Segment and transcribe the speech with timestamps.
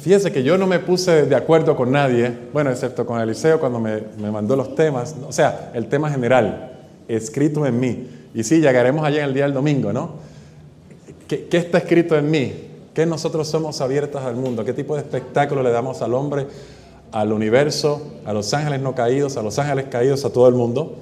[0.00, 3.78] Fíjese que yo no me puse de acuerdo con nadie, bueno, excepto con Eliseo cuando
[3.78, 6.72] me, mandó los temas, o sea, el tema general,
[7.06, 8.08] escrito en mí.
[8.32, 10.12] Y sí, llegaremos allá en el día del domingo, ¿no?
[11.28, 12.70] ¿Qué, ¿Qué, está escrito en mí?
[12.94, 14.64] ¿Qué nosotros somos abiertas al mundo?
[14.64, 16.46] ¿Qué tipo de espectáculo le damos al hombre,
[17.12, 20.96] al universo, a los ángeles no caídos, a los ángeles caídos, a todo el mundo?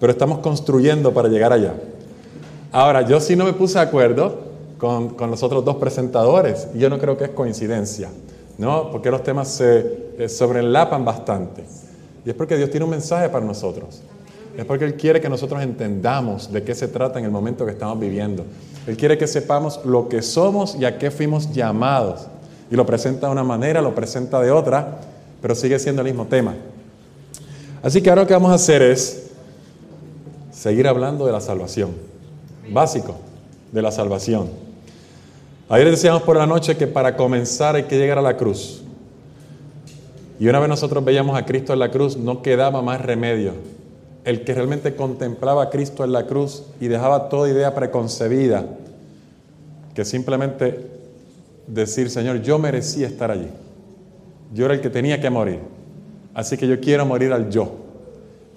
[0.00, 1.74] Pero estamos construyendo para llegar allá.
[2.72, 4.40] Ahora, yo sí no me puse de acuerdo
[4.78, 8.08] con, con los otros dos presentadores, y yo no creo que es coincidencia.
[8.60, 8.90] ¿No?
[8.90, 11.64] Porque los temas se eh, sobrelapan bastante.
[12.26, 14.02] Y es porque Dios tiene un mensaje para nosotros.
[14.54, 17.72] Es porque Él quiere que nosotros entendamos de qué se trata en el momento que
[17.72, 18.44] estamos viviendo.
[18.86, 22.26] Él quiere que sepamos lo que somos y a qué fuimos llamados.
[22.70, 24.98] Y lo presenta de una manera, lo presenta de otra,
[25.40, 26.54] pero sigue siendo el mismo tema.
[27.82, 29.30] Así que ahora lo que vamos a hacer es
[30.52, 31.92] seguir hablando de la salvación.
[32.70, 33.16] Básico,
[33.72, 34.69] de la salvación.
[35.72, 38.82] Ayer decíamos por la noche que para comenzar hay que llegar a la cruz.
[40.40, 43.52] Y una vez nosotros veíamos a Cristo en la cruz, no quedaba más remedio.
[44.24, 48.64] El que realmente contemplaba a Cristo en la cruz y dejaba toda idea preconcebida,
[49.94, 50.90] que simplemente
[51.68, 53.46] decir, Señor, yo merecía estar allí.
[54.52, 55.60] Yo era el que tenía que morir.
[56.34, 57.70] Así que yo quiero morir al yo.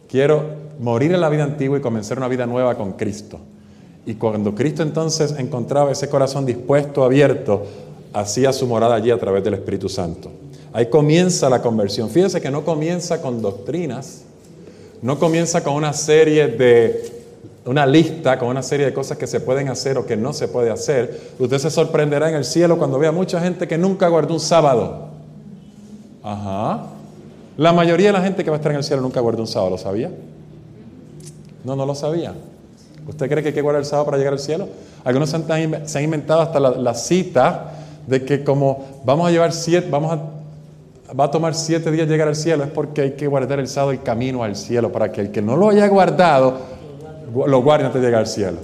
[0.09, 0.45] Quiero
[0.79, 3.39] morir en la vida antigua y comenzar una vida nueva con Cristo.
[4.05, 7.63] Y cuando Cristo entonces encontraba ese corazón dispuesto, abierto,
[8.11, 10.29] hacía su morada allí a través del Espíritu Santo.
[10.73, 12.09] Ahí comienza la conversión.
[12.09, 14.23] Fíjense que no comienza con doctrinas,
[15.01, 17.13] no comienza con una serie de,
[17.65, 20.47] una lista, con una serie de cosas que se pueden hacer o que no se
[20.47, 21.31] puede hacer.
[21.39, 25.07] Usted se sorprenderá en el cielo cuando vea mucha gente que nunca guardó un sábado.
[26.23, 26.87] Ajá.
[27.55, 29.47] La mayoría de la gente que va a estar en el cielo nunca guardó un
[29.47, 30.11] sábado, ¿lo sabía?
[31.63, 32.33] No, no lo sabía.
[33.07, 34.67] ¿Usted cree que hay que guardar el sábado para llegar al cielo?
[35.03, 35.35] Algunos se
[35.97, 37.73] han, inventado hasta la, cita
[38.07, 42.27] de que como vamos a llevar siete, vamos a, va a tomar siete días llegar
[42.27, 45.21] al cielo, es porque hay que guardar el sábado el camino al cielo, para que
[45.21, 46.57] el que no lo haya guardado,
[47.45, 48.57] lo guarde antes de llegar al cielo.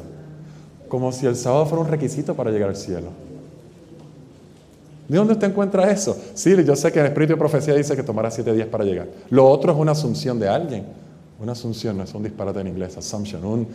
[0.88, 3.10] Como si el sábado fuera un requisito para llegar al cielo.
[5.08, 6.16] ¿De dónde usted encuentra eso?
[6.36, 9.08] Sí, yo sé que el Espíritu de Profecía dice que tomará siete días para llegar.
[9.32, 10.86] Lo otro es una asunción de alguien.
[11.40, 13.68] Una asunción no es un disparate en inglés, assumption, un,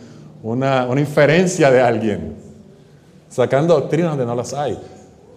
[0.43, 2.35] una, inferencia de alguien,
[3.29, 4.77] sacando doctrinas donde no las hay.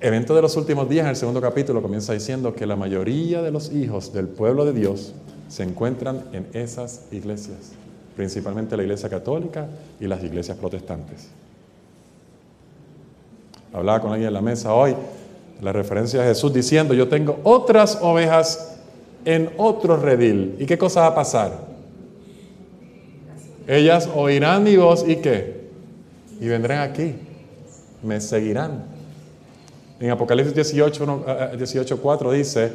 [0.01, 3.51] Evento de los últimos días, en el segundo capítulo, comienza diciendo que la mayoría de
[3.51, 5.13] los hijos del pueblo de Dios
[5.49, 7.73] se encuentran en esas iglesias,
[8.15, 9.67] principalmente la iglesia católica
[9.99, 11.29] y las iglesias protestantes.
[13.73, 14.95] Hablaba con alguien en la mesa hoy,
[15.61, 18.77] la referencia de Jesús diciendo, yo tengo otras ovejas
[19.25, 20.57] en otro redil.
[20.59, 21.68] ¿Y qué cosa va a pasar?
[23.69, 25.61] Ellas oirán mi voz y qué?
[26.41, 27.15] Y vendrán aquí.
[28.03, 28.85] Me seguirán.
[30.01, 31.25] En Apocalipsis 18,
[31.59, 32.73] 18 4 dice,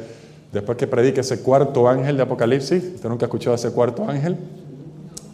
[0.52, 4.36] después que predique ese cuarto ángel de Apocalipsis, ¿usted nunca ha escuchado ese cuarto ángel?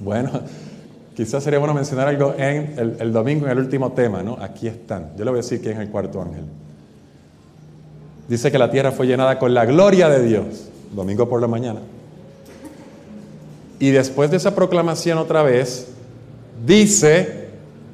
[0.00, 0.30] Bueno,
[1.14, 4.38] quizás sería bueno mencionar algo en el, el, domingo, en el último tema, ¿no?
[4.40, 5.10] Aquí están.
[5.18, 6.44] Yo le voy a decir quién es el cuarto ángel.
[8.28, 11.80] Dice que la tierra fue llenada con la gloria de Dios, domingo por la mañana.
[13.80, 15.88] Y después de esa proclamación otra vez,
[16.64, 17.48] dice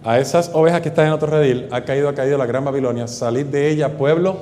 [0.04, 3.06] a esas ovejas que están en otro redil, ha caído, ha caído la gran Babilonia,
[3.06, 4.36] salid de ella, pueblo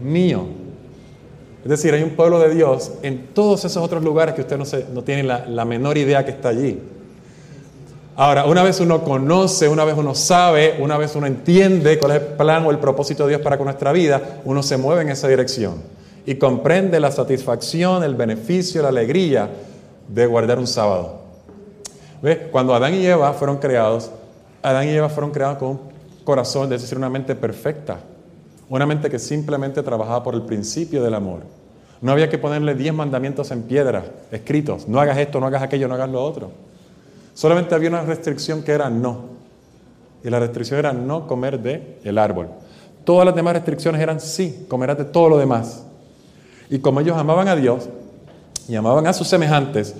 [0.00, 0.46] mío.
[1.64, 4.64] Es decir, hay un pueblo de Dios en todos esos otros lugares que usted no,
[4.94, 6.80] no tiene la, la menor idea que está allí.
[8.14, 12.22] Ahora, una vez uno conoce, una vez uno sabe, una vez uno entiende cuál es
[12.22, 15.08] el plan o el propósito de Dios para con nuestra vida, uno se mueve en
[15.08, 15.82] esa dirección
[16.24, 19.50] y comprende la satisfacción, el beneficio, la alegría
[20.08, 21.20] de guardar un sábado.
[22.22, 22.48] ¿Ve?
[22.50, 24.10] Cuando Adán y Eva fueron creados,
[24.62, 25.80] Adán y Eva fueron creados con un
[26.24, 27.98] corazón, es decir, una mente perfecta.
[28.68, 31.42] Una mente que simplemente trabajaba por el principio del amor.
[32.00, 34.88] No había que ponerle diez mandamientos en piedra, escritos.
[34.88, 36.50] No hagas esto, no hagas aquello, no hagas lo otro.
[37.34, 39.36] Solamente había una restricción que era no.
[40.24, 42.48] Y la restricción era no comer de el árbol.
[43.04, 45.84] Todas las demás restricciones eran sí, comerás de todo lo demás.
[46.68, 47.88] Y como ellos amaban a Dios,
[48.68, 49.94] y amaban a sus semejantes,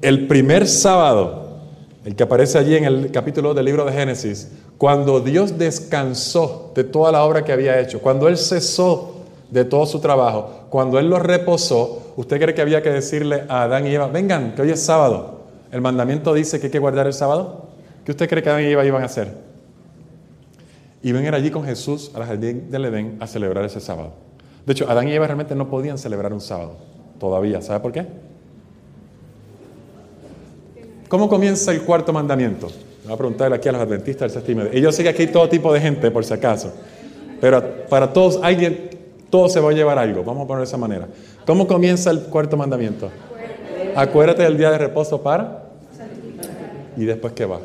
[0.00, 1.58] el primer sábado,
[2.04, 6.84] el que aparece allí en el capítulo del libro de Génesis, cuando Dios descansó de
[6.84, 9.16] toda la obra que había hecho, cuando Él cesó
[9.50, 13.64] de todo su trabajo, cuando Él lo reposó, ¿usted cree que había que decirle a
[13.64, 15.42] Adán y Eva, vengan, que hoy es sábado?
[15.70, 17.68] El mandamiento dice que hay que guardar el sábado.
[18.04, 19.32] ¿Qué usted cree que Adán y Eva iban a hacer?
[21.02, 24.12] Iban a ir allí con Jesús al jardín del Edén a celebrar ese sábado.
[24.66, 26.76] De hecho, Adán y Eva realmente no podían celebrar un sábado
[27.22, 27.62] todavía.
[27.62, 28.04] ¿Sabe por qué?
[31.08, 32.68] ¿Cómo comienza el cuarto mandamiento?
[33.04, 34.62] Voy a preguntarle aquí a los adventistas del séptimo.
[34.72, 36.72] Y yo sé que aquí hay todo tipo de gente, por si acaso.
[37.40, 38.90] Pero para todos, alguien,
[39.30, 41.08] Todo se va a llevar algo, vamos a poner de esa manera.
[41.46, 43.08] ¿Cómo comienza el cuarto mandamiento?
[43.96, 45.62] Acuérdate del día de reposo para.
[46.98, 47.60] ¿Y después qué va?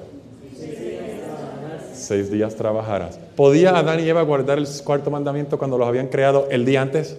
[1.94, 3.20] Seis días trabajarás.
[3.36, 7.18] ¿Podía Adán y Eva guardar el cuarto mandamiento cuando los habían creado el día antes?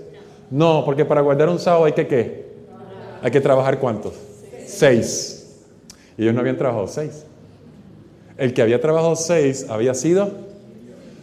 [0.51, 2.49] No, porque para guardar un sábado hay que qué?
[3.23, 4.15] Hay que trabajar cuántos?
[4.67, 5.57] Seis.
[6.17, 7.25] Y ellos no habían trabajado seis.
[8.37, 10.31] El que había trabajado seis había sido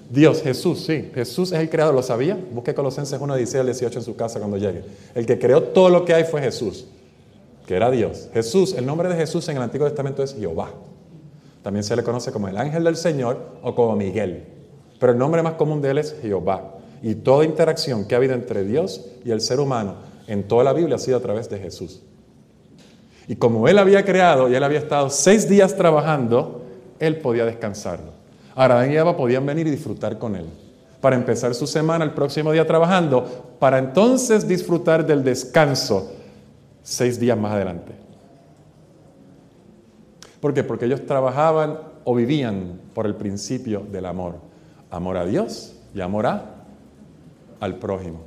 [0.09, 1.09] Dios, Jesús, sí.
[1.13, 2.37] Jesús es el creador, ¿lo sabía?
[2.51, 4.83] Busque Colosenses 1, 16 al 18 en su casa cuando llegue.
[5.15, 6.85] El que creó todo lo que hay fue Jesús,
[7.65, 8.29] que era Dios.
[8.33, 10.71] Jesús, el nombre de Jesús en el Antiguo Testamento es Jehová.
[11.63, 14.43] También se le conoce como el ángel del Señor o como Miguel.
[14.99, 16.75] Pero el nombre más común de él es Jehová.
[17.05, 19.93] Y toda interacción que ha habido entre Dios y el ser humano
[20.25, 22.01] en toda la Biblia ha sido a través de Jesús.
[23.27, 26.63] Y como él había creado y él había estado seis días trabajando,
[26.97, 28.09] él podía descansarlo.
[28.55, 30.47] Adán y Eva podían venir y disfrutar con él.
[30.99, 36.11] Para empezar su semana el próximo día trabajando, para entonces disfrutar del descanso
[36.81, 37.91] seis días más adelante.
[40.39, 40.63] ¿Por qué?
[40.63, 44.37] Porque ellos trabajaban o vivían por el principio del amor.
[44.89, 46.54] Amor a Dios y amor a,
[47.59, 48.21] al prójimo.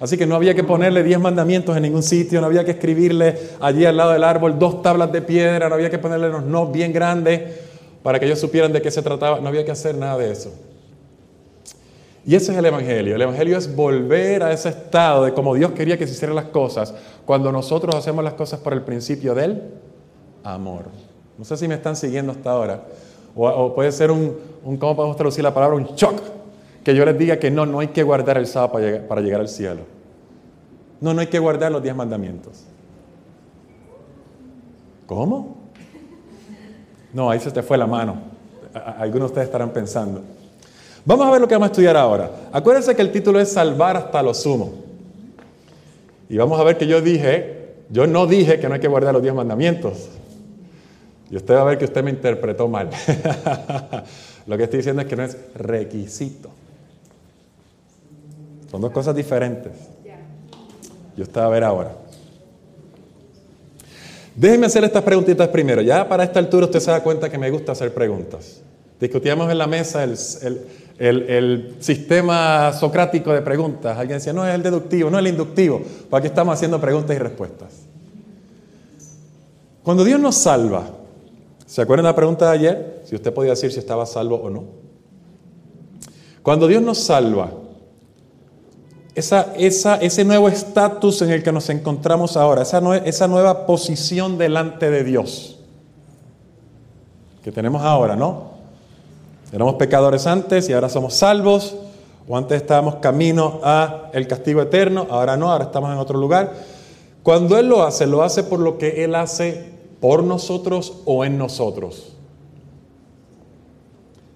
[0.00, 3.36] Así que no había que ponerle diez mandamientos en ningún sitio, no había que escribirle
[3.60, 6.66] allí al lado del árbol dos tablas de piedra, no había que ponerle unos no
[6.68, 7.42] bien grandes
[8.02, 10.52] para que ellos supieran de qué se trataba, no había que hacer nada de eso.
[12.24, 13.14] Y ese es el Evangelio.
[13.16, 16.46] El Evangelio es volver a ese estado de como Dios quería que se hicieran las
[16.46, 16.94] cosas
[17.24, 19.62] cuando nosotros hacemos las cosas por el principio del
[20.44, 20.84] amor.
[21.38, 22.84] No sé si me están siguiendo hasta ahora.
[23.34, 24.36] O, puede ser un,
[24.78, 25.76] ¿cómo podemos traducir la palabra?
[25.76, 26.20] Un shock.
[26.88, 29.20] Que yo les diga que no, no hay que guardar el sábado para llegar, para
[29.20, 29.82] llegar al cielo.
[31.02, 32.64] No, no hay que guardar los diez mandamientos.
[35.04, 35.58] ¿Cómo?
[37.12, 38.16] No, ahí se te fue la mano.
[38.72, 40.22] Algunos de ustedes estarán pensando.
[41.04, 42.30] Vamos a ver lo que vamos a estudiar ahora.
[42.52, 44.72] Acuérdense que el título es Salvar hasta lo sumo.
[46.30, 49.12] Y vamos a ver que yo dije, yo no dije que no hay que guardar
[49.12, 50.08] los diez mandamientos.
[51.30, 52.88] Y usted va a ver que usted me interpretó mal.
[54.46, 56.48] Lo que estoy diciendo es que no es requisito.
[58.70, 59.72] Son dos cosas diferentes.
[61.16, 61.92] Y usted va a ver ahora.
[64.36, 65.82] Déjenme hacer estas preguntitas primero.
[65.82, 68.60] Ya para esta altura usted se da cuenta que me gusta hacer preguntas.
[69.00, 70.16] Discutíamos en la mesa el,
[70.98, 73.96] el, sistema socrático de preguntas.
[73.96, 75.80] Alguien decía, no es el deductivo, no es el inductivo.
[76.08, 77.68] Pues aquí estamos haciendo preguntas y respuestas.
[79.82, 80.84] Cuando Dios nos salva,
[81.68, 83.02] ¿Se acuerdan la pregunta de ayer?
[83.04, 84.64] Si usted podía decir si estaba salvo o no.
[86.42, 87.52] Cuando Dios nos salva,
[89.18, 94.90] esa, ese nuevo estatus en el que nos encontramos ahora, esa, esa nueva posición delante
[94.90, 95.58] de Dios
[97.42, 98.58] que tenemos ahora, ¿no?
[99.52, 101.76] Éramos pecadores antes y ahora somos salvos,
[102.28, 106.52] o antes estábamos camino a el castigo eterno, ahora no, ahora estamos en otro lugar.
[107.22, 111.38] Cuando Él lo hace, lo hace por lo que Él hace por nosotros o en
[111.38, 112.12] nosotros.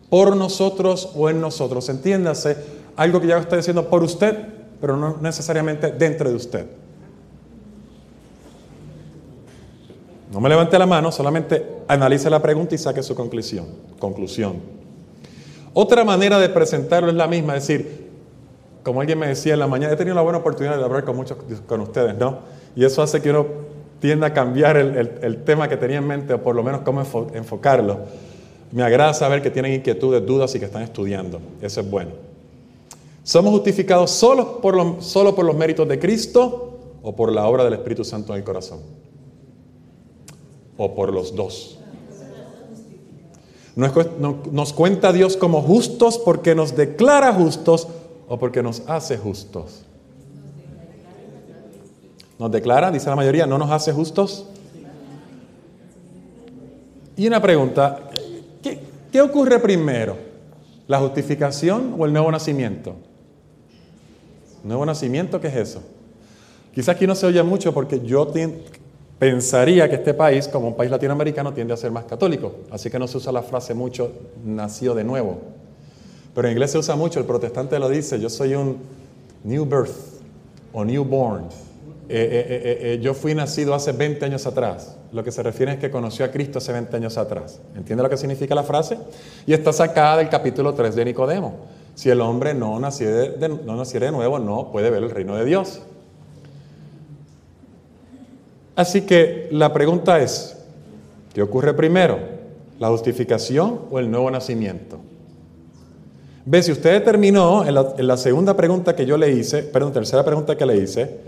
[0.09, 1.89] Por nosotros o en nosotros.
[1.91, 2.57] Entiéndase,
[2.97, 6.67] algo que ya estoy diciendo por usted, pero no necesariamente dentro de usted.
[10.33, 13.67] No me levante la mano, solamente analice la pregunta y saque su conclusión.
[14.01, 14.57] conclusión.
[15.73, 18.09] Otra manera de presentarlo es la misma, es decir,
[18.83, 21.15] como alguien me decía en la mañana, he tenido la buena oportunidad de hablar con
[21.15, 21.39] muchos
[21.69, 22.41] con ustedes, ¿no?
[22.75, 23.47] Y eso hace que uno
[24.01, 28.01] tienda a cambiar el, tema que tenía en mente, o por lo menos cómo enfocarlo.
[28.73, 31.41] Me agrada saber que tienen inquietudes, dudas y que están estudiando.
[31.61, 32.32] Eso es bueno.
[33.25, 37.75] ¿Somos justificados solo por, solo por los méritos de Cristo o por la obra del
[37.75, 38.81] Espíritu Santo en el corazón?
[40.77, 41.79] ¿O por los dos?
[43.75, 47.89] ¿Nos cuenta Dios como justos porque nos declara justos
[48.29, 49.85] o porque nos hace justos?
[52.39, 54.47] Nos declara, dice la mayoría, no nos hace justos.
[57.17, 58.11] Y una pregunta,
[59.13, 60.17] ¿qué, ocurre primero?
[60.89, 62.97] ¿La justificación o el nuevo nacimiento?
[64.65, 65.83] ¿Nuevo nacimiento qué es eso?
[66.75, 68.33] Quizás aquí no se oye mucho porque yo
[69.19, 72.55] pensaría que este país, como un país latinoamericano, tiende a ser más católico.
[72.71, 74.13] Así que no se usa la frase mucho,
[74.45, 75.39] nació de nuevo.
[76.35, 78.79] Pero en inglés se usa mucho, el protestante lo dice, yo soy un
[79.45, 79.95] new birth
[80.73, 81.45] o newborn.
[82.09, 84.97] Eh, eh, eh, yo fui nacido hace 20 años atrás.
[85.13, 87.61] Lo que se refiere es que conoció a Cristo hace 20 años atrás.
[87.77, 88.99] ¿Entiende lo que significa la frase?
[89.47, 91.55] Y está sacada del capítulo 3 de Nicodemo.
[91.95, 95.81] Si el hombre no naciera de nuevo, no puede ver el reino de Dios.
[98.75, 100.57] Así que la pregunta es,
[101.35, 102.19] ¿qué ocurre primero?
[102.79, 104.99] ¿La justificación o el nuevo nacimiento?
[106.45, 109.93] Ve, si usted determinó en la, en la segunda pregunta que yo le hice, perdón,
[109.93, 111.19] tercera pregunta que le hice,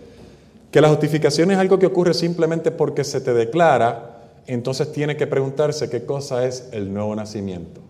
[0.73, 5.27] que la justificación es algo que ocurre simplemente porque se te declara, entonces tiene que
[5.27, 7.84] preguntarse qué cosa es el nuevo nacimiento.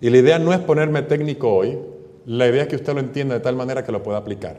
[0.00, 1.78] Y la idea no es ponerme técnico hoy,
[2.26, 4.56] la idea es que usted lo entienda de tal manera que lo pueda aplicar.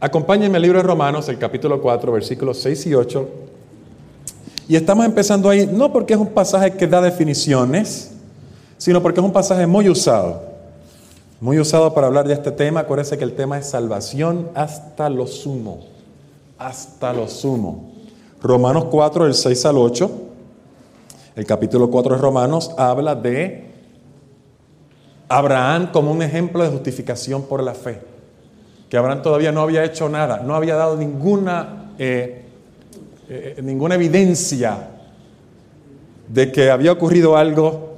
[0.00, 3.28] Acompáñenme al libro de Romanos, el capítulo 4, versículos 6 y 8.
[4.68, 8.12] Y estamos empezando ahí, no porque es un pasaje que da definiciones,
[8.76, 10.42] sino porque es un pasaje muy usado.
[11.40, 12.80] Muy usado para hablar de este tema.
[12.80, 15.80] Acuérdense que el tema es salvación hasta lo sumo.
[16.58, 17.92] Hasta lo sumo.
[18.40, 20.10] Romanos 4, del 6 al 8.
[21.38, 23.62] El capítulo 4 de Romanos habla de
[25.28, 28.00] Abraham como un ejemplo de justificación por la fe.
[28.90, 32.42] Que Abraham todavía no había hecho nada, no había dado ninguna, eh,
[33.28, 34.88] eh, ninguna evidencia
[36.26, 37.94] de que había ocurrido algo,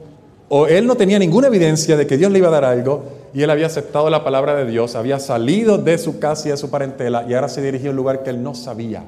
[0.50, 3.40] o él no tenía ninguna evidencia de que Dios le iba a dar algo, y
[3.40, 6.68] él había aceptado la palabra de Dios, había salido de su casa y de su
[6.68, 9.02] parentela, y ahora se dirigía a un lugar que él no sabía,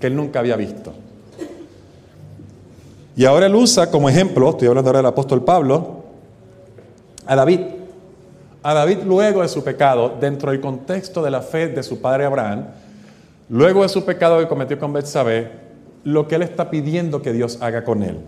[0.00, 0.92] que él nunca había visto.
[3.18, 6.04] Y ahora él usa como ejemplo, estoy hablando ahora del apóstol Pablo,
[7.26, 7.62] a David.
[8.62, 12.26] A David luego de su pecado, dentro del contexto de la fe de su padre
[12.26, 12.66] Abraham,
[13.48, 15.50] luego de su pecado que cometió con Betsabé,
[16.04, 18.20] lo que él está pidiendo que Dios haga con él.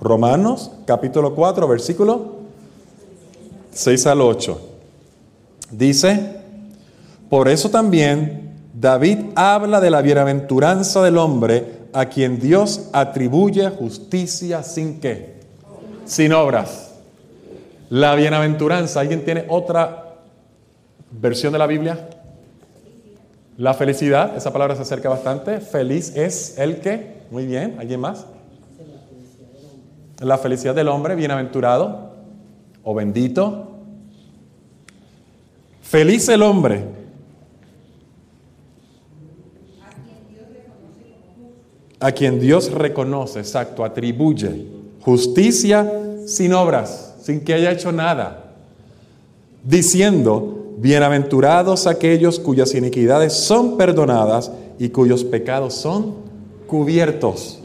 [0.00, 2.32] Romanos capítulo 4, versículo
[3.70, 4.60] 6 al 8.
[5.70, 6.40] Dice,
[7.30, 14.62] por eso también David habla de la bienaventuranza del hombre a quien Dios atribuye justicia
[14.62, 15.40] sin qué,
[16.04, 16.92] sin obras.
[17.88, 20.16] La bienaventuranza, ¿alguien tiene otra
[21.10, 22.10] versión de la Biblia?
[23.56, 25.58] La felicidad, esa palabra se acerca bastante.
[25.60, 28.26] Feliz es el que, muy bien, ¿alguien más?
[30.20, 32.12] La felicidad del hombre, bienaventurado
[32.84, 33.70] o bendito.
[35.80, 37.05] Feliz el hombre.
[42.00, 44.66] A quien Dios reconoce, exacto, atribuye
[45.00, 45.90] justicia
[46.26, 48.52] sin obras sin que haya hecho nada,
[49.64, 56.14] diciendo, bienaventurados aquellos cuyas iniquidades son perdonadas y cuyos pecados son
[56.68, 57.60] cubiertos.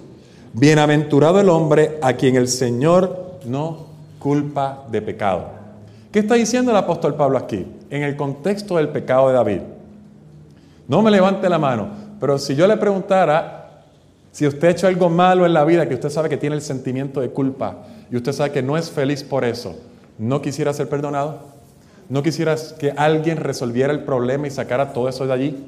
[0.53, 3.85] Bienaventurado el hombre a quien el Señor no
[4.17, 5.45] culpa de pecado.
[6.11, 7.67] ¿Qué está diciendo el apóstol Pablo aquí?
[7.91, 9.61] En el contexto del pecado de David.
[10.87, 13.60] No me levante la mano, pero si yo le preguntara
[14.31, 16.61] si usted ha hecho algo malo en la vida que usted sabe que tiene el
[16.61, 19.75] sentimiento de culpa, y usted sabe que no es feliz por eso,
[20.17, 21.51] ¿no quisiera ser perdonado?
[22.09, 25.65] ¿No quisiera que alguien resolviera el problema y sacara todo eso de allí?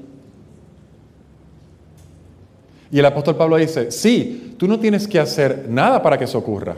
[2.92, 6.38] Y el apóstol Pablo dice, sí, tú no tienes que hacer nada para que eso
[6.38, 6.76] ocurra.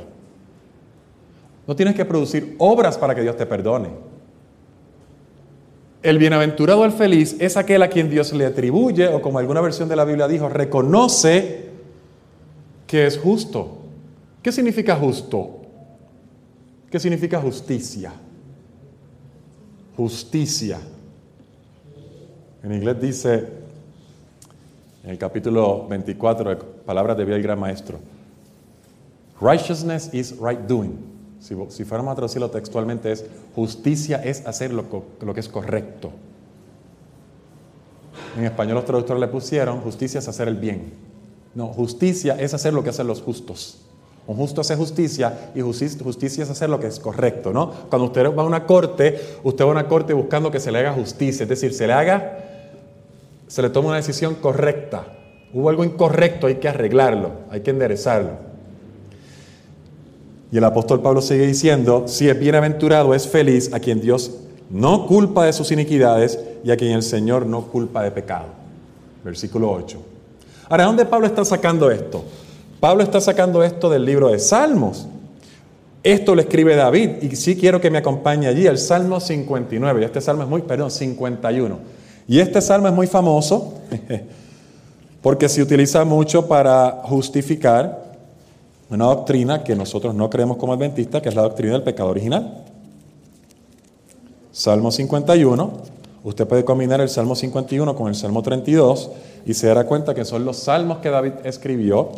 [1.68, 3.90] No tienes que producir obras para que Dios te perdone.
[6.02, 9.90] El bienaventurado, el feliz, es aquel a quien Dios le atribuye, o como alguna versión
[9.90, 11.75] de la Biblia dijo, reconoce
[12.88, 13.80] que es justo.
[14.42, 15.62] ¿Qué significa justo?
[16.90, 18.14] ¿Qué significa justicia?
[19.98, 20.80] Justicia.
[22.64, 23.48] En inglés dice,
[25.04, 28.00] en el capítulo 24 de Palabras de del Gran Maestro,
[29.42, 30.98] Righteousness is right doing.
[31.40, 34.86] Si, si, fuéramos a traducirlo textualmente es, justicia es hacer lo,
[35.22, 36.12] lo que es correcto.
[38.38, 40.94] En español los traductores le pusieron, justicia es hacer el bien.
[41.56, 43.80] No, justicia es hacer lo que hacen los justos.
[44.28, 47.72] Un justo hace justicia y justicia es hacer lo que es correcto, ¿no?
[47.90, 50.80] Cuando usted va a una corte, usted va a una corte buscando que se le
[50.80, 52.40] haga justicia, es decir, se le haga,
[53.48, 55.06] se le toma una decisión correcta.
[55.54, 58.32] Hubo algo incorrecto, hay que arreglarlo, hay que enderezarlo.
[60.52, 64.32] Y el apóstol Pablo sigue diciendo, si es bienaventurado, es feliz a quien Dios
[64.72, 68.48] no culpa de sus iniquidades y a quien el Señor no culpa de pecado.
[69.24, 70.15] Versículo 8.
[70.70, 72.24] Ahora, ¿dónde Pablo está sacando esto?
[72.80, 75.08] Pablo está sacando esto del libro de Salmos.
[76.04, 80.02] Esto lo escribe David y sí quiero que me acompañe allí, el Salmo 59.
[80.02, 81.80] Y este salmo es muy, perdón, 51.
[82.28, 83.82] Y este salmo es muy famoso
[85.22, 88.06] porque se utiliza mucho para justificar
[88.90, 92.64] una doctrina que nosotros no creemos como adventistas, que es la doctrina del pecado original.
[94.52, 95.74] Salmo 51.
[96.26, 99.12] Usted puede combinar el Salmo 51 con el Salmo 32
[99.46, 102.10] y se dará cuenta que son los salmos que David escribió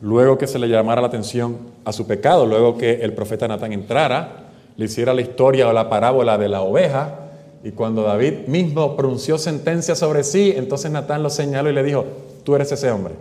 [0.00, 3.72] luego que se le llamara la atención a su pecado, luego que el profeta Natán
[3.72, 4.44] entrara,
[4.76, 7.18] le hiciera la historia o la parábola de la oveja,
[7.64, 12.04] y cuando David mismo pronunció sentencia sobre sí, entonces Natán lo señaló y le dijo,
[12.44, 13.14] tú eres ese hombre,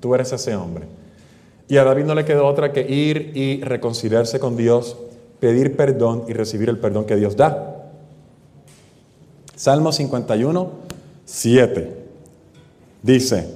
[0.00, 1.03] tú eres ese hombre.
[1.68, 4.96] Y a David no le quedó otra que ir y reconciliarse con Dios,
[5.40, 7.90] pedir perdón y recibir el perdón que Dios da.
[9.56, 10.70] Salmo 51,
[11.24, 11.90] 7.
[13.02, 13.48] Dice,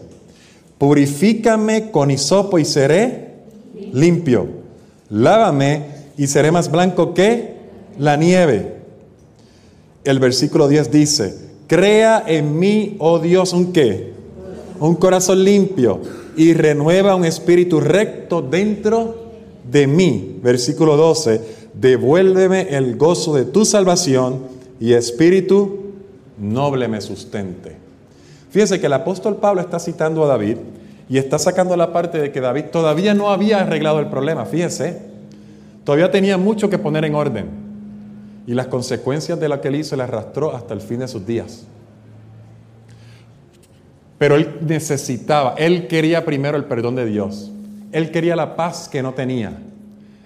[0.79, 3.35] purifícame con hisopo y seré
[3.93, 4.47] limpio.
[5.11, 5.87] Lávame
[6.17, 7.57] y seré más blanco que
[7.99, 8.77] la nieve.
[10.05, 11.35] El versículo 10 dice,
[11.67, 14.15] crea en mí, oh Dios, un qué?
[14.81, 16.01] Un corazón limpio
[16.39, 19.27] y renueva un espíritu recto dentro
[19.69, 20.39] de mí.
[20.41, 21.41] Versículo 12,
[21.75, 24.43] devuélveme el gozo de tu salvación
[24.79, 25.95] y espíritu
[26.39, 27.77] noble me sustente.
[28.51, 30.59] Fíjense que el apóstol Pablo está citando a David
[31.09, 34.47] y está sacando la parte de que David todavía no había arreglado el problema.
[34.47, 35.03] Fíjense,
[35.83, 37.47] todavía tenía mucho que poner en orden.
[38.47, 41.27] Y las consecuencias de lo que él hizo le arrastró hasta el fin de sus
[41.27, 41.67] días.
[44.19, 47.53] Pero él necesitaba, él quería primero el perdón de Dios.
[47.93, 49.57] Él quería la paz que no tenía.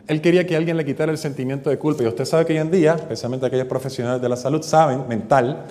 [0.08, 2.02] Él quería que alguien le quitara el sentimiento de culpa.
[2.02, 5.66] Y usted sabe que hoy en día, especialmente aquellos profesionales de la salud, saben, mental,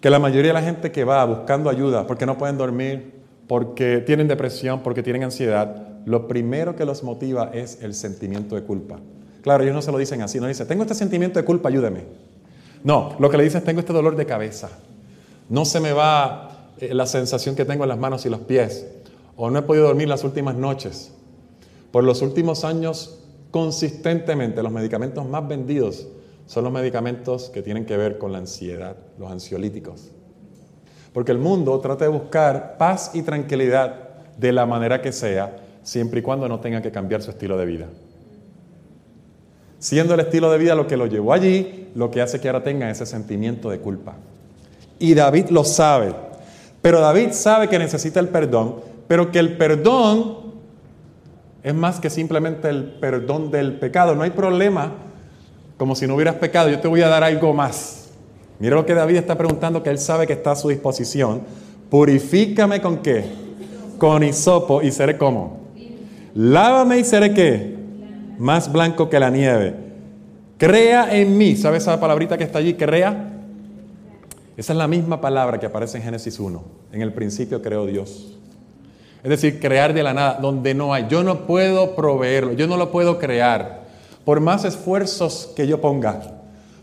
[0.00, 3.12] que la mayoría de la gente que va buscando ayuda porque no pueden dormir,
[3.46, 8.62] porque tienen depresión, porque tienen ansiedad, lo primero que los motiva es el sentimiento de
[8.62, 8.98] culpa.
[9.42, 12.02] Claro, ellos no se lo dicen así, no dicen, tengo este sentimiento de culpa, ayúdeme.
[12.84, 14.68] No, lo que le dicen es, tengo este dolor de cabeza.
[15.48, 18.86] No se me va la sensación que tengo en las manos y los pies.
[19.36, 21.12] O no he podido dormir las últimas noches.
[21.90, 23.20] Por los últimos años,
[23.50, 26.06] consistentemente, los medicamentos más vendidos
[26.46, 30.10] son los medicamentos que tienen que ver con la ansiedad, los ansiolíticos.
[31.12, 36.20] Porque el mundo trata de buscar paz y tranquilidad de la manera que sea, siempre
[36.20, 37.86] y cuando no tenga que cambiar su estilo de vida.
[39.78, 42.64] Siendo el estilo de vida lo que lo llevó allí, lo que hace que ahora
[42.64, 44.16] tenga ese sentimiento de culpa.
[44.98, 46.14] Y David lo sabe.
[46.82, 50.48] Pero David sabe que necesita el perdón, pero que el perdón
[51.62, 54.14] es más que simplemente el perdón del pecado.
[54.14, 54.92] No hay problema
[55.78, 58.10] como si no hubieras pecado, yo te voy a dar algo más.
[58.58, 61.42] Mira lo que David está preguntando, que él sabe que está a su disposición.
[61.88, 63.24] Purifícame con qué?
[63.96, 65.60] Con hisopo y seré como.
[66.34, 67.76] Lávame y seré qué?
[68.38, 69.74] Más blanco que la nieve.
[70.58, 71.54] Crea en mí.
[71.54, 72.74] ¿Sabes esa palabrita que está allí?
[72.74, 73.37] Crea.
[74.58, 76.64] Esa es la misma palabra que aparece en Génesis 1.
[76.92, 78.34] En el principio creó Dios.
[79.22, 81.06] Es decir, crear de la nada, donde no hay.
[81.08, 83.82] Yo no puedo proveerlo, yo no lo puedo crear
[84.24, 86.20] por más esfuerzos que yo ponga,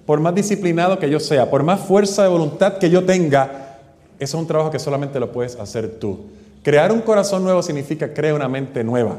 [0.06, 3.78] por más disciplinado que yo sea, por más fuerza de voluntad que yo tenga,
[4.20, 6.28] eso es un trabajo que solamente lo puedes hacer tú.
[6.64, 9.18] Crear un corazón nuevo significa crear una mente nueva.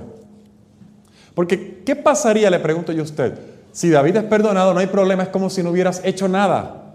[1.35, 3.38] Porque, ¿qué pasaría, le pregunto yo a usted,
[3.71, 6.86] si David es perdonado, no hay problema, es como si no hubieras hecho nada?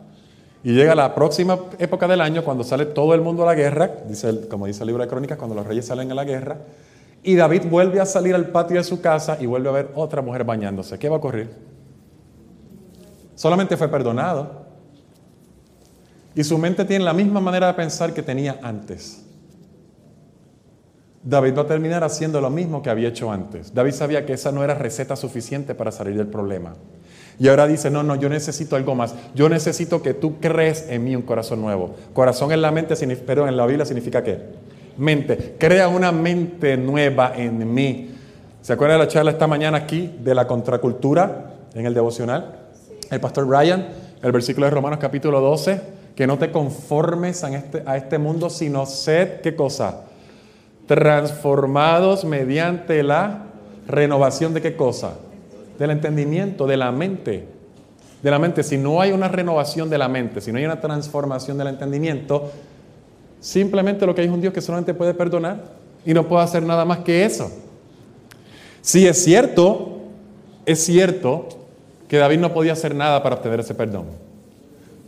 [0.64, 3.90] Y llega la próxima época del año, cuando sale todo el mundo a la guerra,
[4.08, 6.58] dice, como dice el libro de Crónicas, cuando los reyes salen a la guerra,
[7.24, 10.22] y David vuelve a salir al patio de su casa y vuelve a ver otra
[10.22, 10.98] mujer bañándose.
[10.98, 11.50] ¿Qué va a ocurrir?
[13.36, 14.62] Solamente fue perdonado.
[16.36, 19.26] Y su mente tiene la misma manera de pensar que tenía antes.
[21.24, 23.74] David va a terminar haciendo lo mismo que había hecho antes.
[23.74, 26.74] David sabía que esa no era receta suficiente para salir del problema.
[27.42, 29.16] Y ahora dice, no, no, yo necesito algo más.
[29.34, 31.96] Yo necesito que tú crees en mí un corazón nuevo.
[32.14, 34.38] Corazón en la mente, pero en la Biblia significa qué?
[34.98, 35.56] mente.
[35.58, 38.12] Crea una mente nueva en mí.
[38.62, 42.60] ¿Se acuerdan de la charla esta mañana aquí de la contracultura en el devocional?
[43.10, 43.88] El pastor Ryan,
[44.22, 45.82] el versículo de Romanos capítulo 12,
[46.16, 50.02] que no te conformes a este, a este mundo, sino sed, ¿qué cosa?
[50.86, 53.46] Transformados mediante la
[53.88, 55.14] renovación de qué cosa?
[55.82, 57.48] Del entendimiento, de la mente.
[58.22, 58.62] De la mente.
[58.62, 62.52] Si no hay una renovación de la mente, si no hay una transformación del entendimiento,
[63.42, 65.64] Simplemente lo que hay es un Dios que solamente puede perdonar
[66.06, 67.52] y no puede hacer nada más que eso.
[68.82, 69.98] Si es cierto,
[70.66, 71.50] es cierto
[72.08, 74.06] que David no podía hacer nada para obtener ese perdón.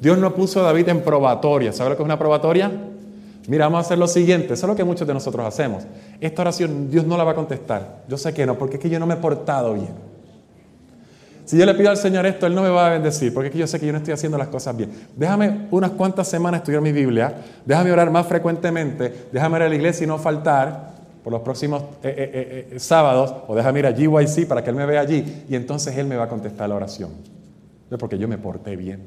[0.01, 1.71] Dios no puso a David en probatoria.
[1.71, 2.71] ¿Sabe lo que es una probatoria?
[3.47, 4.55] Mira, vamos a hacer lo siguiente.
[4.55, 5.83] Eso es lo que muchos de nosotros hacemos.
[6.19, 8.03] Esta oración Dios no la va a contestar.
[8.07, 9.93] Yo sé que no, porque es que yo no me he portado bien.
[11.45, 13.53] Si yo le pido al Señor esto, Él no me va a bendecir, porque es
[13.53, 14.91] que yo sé que yo no estoy haciendo las cosas bien.
[15.15, 17.34] Déjame unas cuantas semanas estudiar mi Biblia,
[17.65, 21.84] déjame orar más frecuentemente, déjame ir a la iglesia y no faltar por los próximos
[22.03, 25.45] eh, eh, eh, sábados, o déjame ir a GYC para que Él me vea allí,
[25.49, 27.12] y entonces Él me va a contestar la oración.
[27.99, 29.01] Porque yo me porté bien.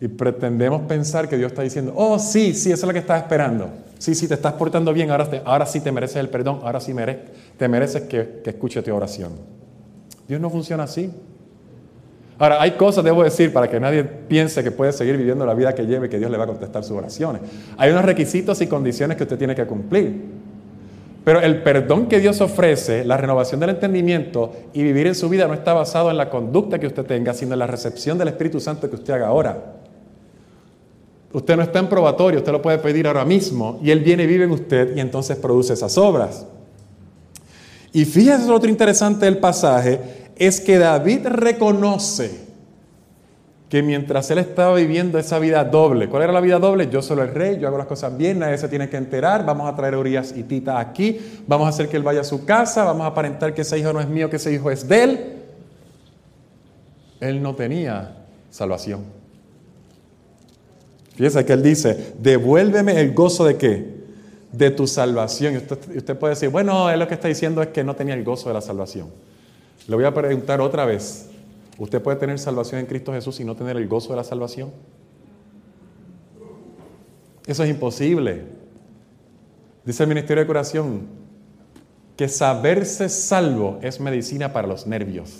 [0.00, 3.22] Y pretendemos pensar que Dios está diciendo, oh, sí, sí, eso es lo que estás
[3.22, 3.70] esperando.
[3.98, 6.94] Sí, sí, te estás portando bien, ahora, ahora sí te mereces el perdón, ahora sí
[7.56, 9.63] te mereces que, que escuche tu oración.
[10.28, 11.10] Dios no funciona así.
[12.38, 15.74] Ahora, hay cosas, debo decir, para que nadie piense que puede seguir viviendo la vida
[15.74, 17.42] que lleve, que Dios le va a contestar sus oraciones.
[17.76, 20.44] Hay unos requisitos y condiciones que usted tiene que cumplir.
[21.24, 25.46] Pero el perdón que Dios ofrece, la renovación del entendimiento y vivir en su vida
[25.46, 28.60] no está basado en la conducta que usted tenga, sino en la recepción del Espíritu
[28.60, 29.76] Santo que usted haga ahora.
[31.32, 34.26] Usted no está en probatorio, usted lo puede pedir ahora mismo y Él viene y
[34.26, 36.46] vive en usted y entonces produce esas obras.
[37.94, 40.00] Y fíjese otro interesante del pasaje,
[40.34, 42.42] es que David reconoce
[43.68, 46.90] que mientras él estaba viviendo esa vida doble, ¿cuál era la vida doble?
[46.90, 49.72] Yo soy el rey, yo hago las cosas bien, nadie se tiene que enterar, vamos
[49.72, 52.44] a traer a Urias y Tita aquí, vamos a hacer que él vaya a su
[52.44, 55.04] casa, vamos a aparentar que ese hijo no es mío, que ese hijo es de
[55.04, 55.42] él.
[57.20, 59.04] Él no tenía salvación.
[61.14, 64.03] Fíjese que él dice, devuélveme el gozo de qué?
[64.56, 65.54] De tu salvación.
[65.54, 65.56] Y
[65.96, 68.48] usted, puede decir, bueno, él lo que está diciendo es que no tenía el gozo
[68.48, 69.08] de la salvación.
[69.88, 71.28] Le voy a preguntar otra vez,
[71.78, 74.70] ¿Usted puede tener salvación en Cristo Jesús y no tener el gozo de la salvación?
[77.46, 78.44] Eso es imposible.
[79.84, 81.24] Dice el Ministerio de Curación
[82.16, 85.30] que saberse salvo es medicina para los nervios.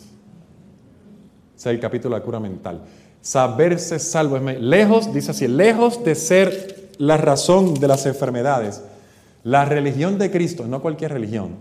[1.57, 2.83] Ese es el capítulo de la cura mental.
[3.21, 8.83] Saberse salvo es lejos, dice así, lejos de ser la razón de las enfermedades.
[9.45, 11.57] La religión de Cristo, no cualquier religión,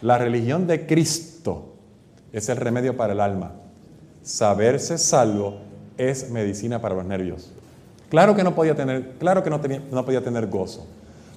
[0.00, 1.74] la religión de Cristo
[2.32, 3.52] es el remedio para el alma
[4.22, 5.58] saberse salvo
[5.98, 7.50] es medicina para los nervios.
[8.08, 9.60] Claro que no podía tener, claro que no,
[10.04, 10.86] podía tener gozo,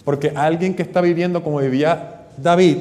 [0.04, 2.78] porque alguien que está viviendo como vivía David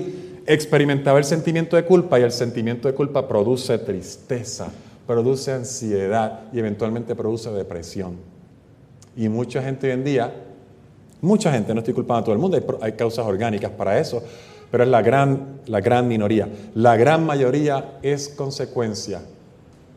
[0.46, 4.68] experimentaba el sentimiento de culpa y el sentimiento de culpa produce tristeza,
[5.07, 8.16] produce ansiedad y eventualmente produce depresión.
[9.16, 10.35] Y mucha gente hoy en día,
[11.25, 14.23] mucha gente, no estoy culpando a todo el mundo, hay, causas orgánicas para eso,
[14.71, 16.49] pero es la gran, la gran minoría.
[16.75, 19.23] La gran mayoría es consecuencia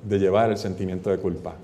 [0.08, 1.56] de llevar el sentimiento de culpa.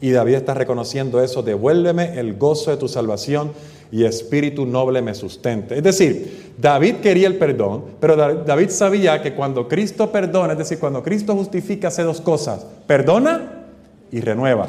[0.00, 3.52] Y David está reconociendo eso, devuélveme el gozo de tu salvación
[3.92, 5.76] y espíritu noble me sustente.
[5.76, 10.78] Es decir, David quería el perdón, pero David sabía que cuando Cristo perdona, es decir,
[10.78, 13.66] cuando Cristo justifica, hace dos cosas, perdona
[14.10, 14.68] y renueva.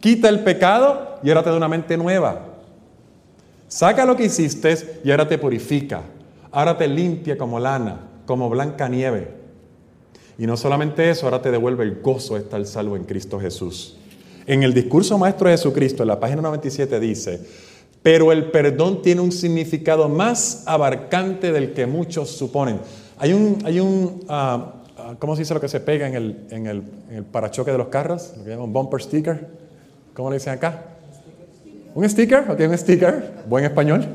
[0.00, 2.47] Quita el pecado y ahora te da una mente nueva.
[3.68, 6.02] Saca lo que hiciste y ahora te purifica.
[6.50, 9.28] Ahora te limpia como lana, como blanca nieve.
[10.38, 13.98] Y no solamente eso, ahora te devuelve el gozo de estar salvo en Cristo Jesús.
[14.46, 17.40] En el discurso maestro de Jesucristo, en la página 97 dice,
[18.02, 22.80] pero el perdón tiene un significado más abarcante del que muchos suponen.
[23.18, 26.46] Hay un, hay un ah, ah, ¿cómo se dice lo que se pega en el,
[26.50, 28.32] en el, en el parachoque de los carros?
[28.38, 29.48] Lo que llaman bumper sticker.
[30.14, 30.97] ¿Cómo le dicen acá?
[31.98, 32.48] ¿Un sticker?
[32.48, 32.60] ¿Ok?
[32.60, 33.42] Un sticker.
[33.48, 34.06] Buen español.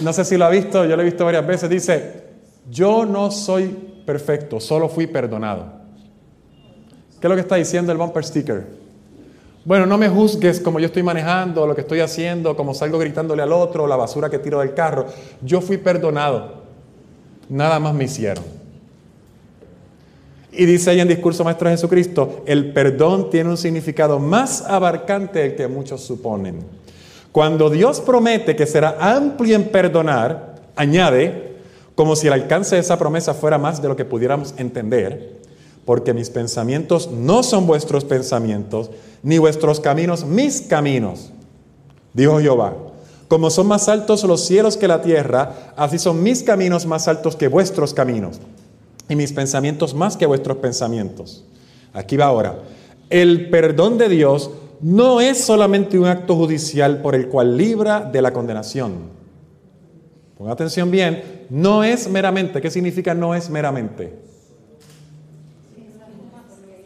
[0.00, 1.68] No sé si lo ha visto, yo lo he visto varias veces.
[1.68, 2.22] Dice,
[2.70, 5.70] yo no soy perfecto, solo fui perdonado.
[7.20, 8.66] ¿Qué es lo que está diciendo el bumper sticker?
[9.66, 13.42] Bueno, no me juzgues como yo estoy manejando, lo que estoy haciendo, como salgo gritándole
[13.42, 15.08] al otro, la basura que tiro del carro.
[15.42, 16.62] Yo fui perdonado.
[17.50, 18.57] Nada más me hicieron.
[20.52, 25.56] Y dice ahí en Discurso Maestro Jesucristo, el perdón tiene un significado más abarcante del
[25.56, 26.60] que muchos suponen.
[27.32, 31.56] Cuando Dios promete que será amplio en perdonar, añade,
[31.94, 35.38] como si el alcance de esa promesa fuera más de lo que pudiéramos entender,
[35.84, 38.90] porque mis pensamientos no son vuestros pensamientos,
[39.22, 41.30] ni vuestros caminos mis caminos,
[42.14, 42.74] dijo Jehová.
[43.26, 47.36] Como son más altos los cielos que la tierra, así son mis caminos más altos
[47.36, 48.40] que vuestros caminos,
[49.08, 51.44] y mis pensamientos más que vuestros pensamientos.
[51.92, 52.58] Aquí va ahora.
[53.10, 58.22] El perdón de Dios no es solamente un acto judicial por el cual libra de
[58.22, 59.18] la condenación
[60.38, 62.60] Ponga atención bien, no es meramente.
[62.60, 64.16] ¿Qué significa no es meramente?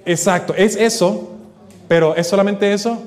[0.06, 1.32] Exacto, es eso,
[1.86, 3.02] pero ¿es solamente eso?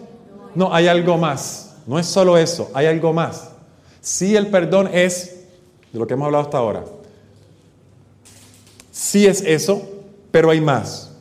[0.54, 1.78] No, hay algo más.
[1.88, 3.49] No es solo eso, hay algo más.
[4.01, 5.45] Sí, el perdón es,
[5.91, 6.86] de lo que hemos hablado hasta ahora,
[8.96, 9.82] sí es eso,
[10.32, 11.12] pero hay más.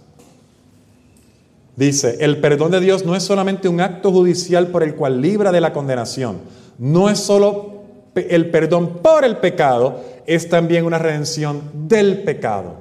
[1.74, 5.50] Dice, el perdón de Dios no es solamente un acto judicial por el cual libra
[5.50, 6.38] de la condenación,
[6.78, 7.74] no es solo
[8.14, 12.76] el perdón por el pecado es también una redención del pecado.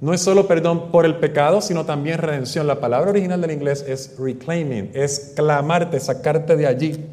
[0.00, 2.68] No es solo perdón por el pecado, sino también redención.
[2.68, 7.06] La palabra original del inglés es reclaiming, es clamarte, sacarte de allí.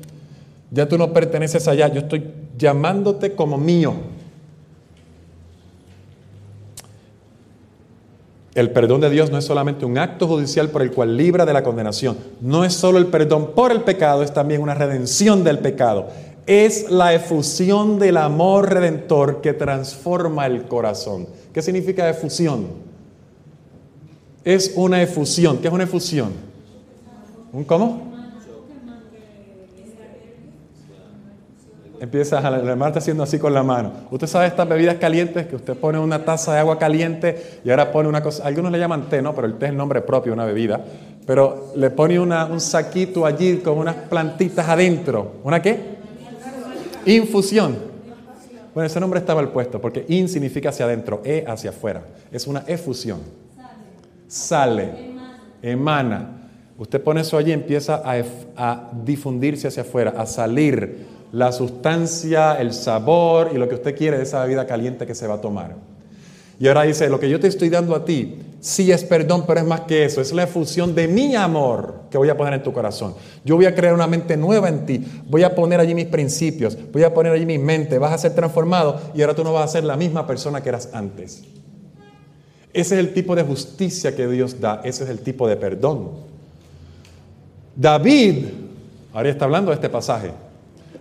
[0.69, 3.95] Ya tú no perteneces allá, yo estoy llamándote como mío.
[8.55, 11.53] El perdón de Dios no es solamente un acto judicial por el cual libra de
[11.53, 12.17] la condenación.
[12.41, 16.07] No es solo el perdón por el pecado, es también una redención del pecado
[16.47, 21.27] es la efusión del amor redentor que transforma el corazón.
[21.53, 22.67] ¿Qué significa efusión?
[24.43, 25.57] Es una efusión.
[25.57, 26.33] ¿Qué es una efusión?
[27.51, 28.14] ¿Un cómo?
[31.99, 33.91] Empieza a Marta haciendo así con la mano.
[34.11, 37.91] Usted sabe estas bebidas calientes que usted pone una taza de agua caliente y ahora
[37.91, 39.33] pone una cosa, algunos le llaman té, ¿no?
[39.33, 40.81] Pero el té es el nombre propio de una bebida.
[41.25, 45.37] Pero le pone un saquito allí con unas plantitas adentro.
[45.43, 45.95] ¿Una qué?
[47.05, 47.75] Infusión.
[48.73, 52.01] Bueno, ese nombre estaba al puesto porque in significa hacia adentro, e hacia afuera.
[52.31, 53.19] Es una efusión.
[54.27, 55.15] Sale,
[55.61, 56.49] emana.
[56.77, 58.21] Usted pone eso allí y empieza a,
[58.57, 64.17] a difundirse hacia afuera, a salir la sustancia, el sabor y lo que usted quiere
[64.17, 65.75] de esa bebida caliente que se va a tomar.
[66.59, 69.59] Y ahora dice, lo que yo te estoy dando a ti, sí es perdón, pero
[69.59, 72.63] es más que eso, es la efusión de mi amor que voy a poner en
[72.63, 73.13] tu corazón.
[73.43, 76.77] Yo voy a crear una mente nueva en ti, voy a poner allí mis principios,
[76.93, 79.65] voy a poner allí mi mente, vas a ser transformado y ahora tú no vas
[79.65, 81.43] a ser la misma persona que eras antes.
[82.73, 86.11] Ese es el tipo de justicia que Dios da, ese es el tipo de perdón.
[87.75, 88.45] David,
[89.13, 90.31] ahora está hablando de este pasaje,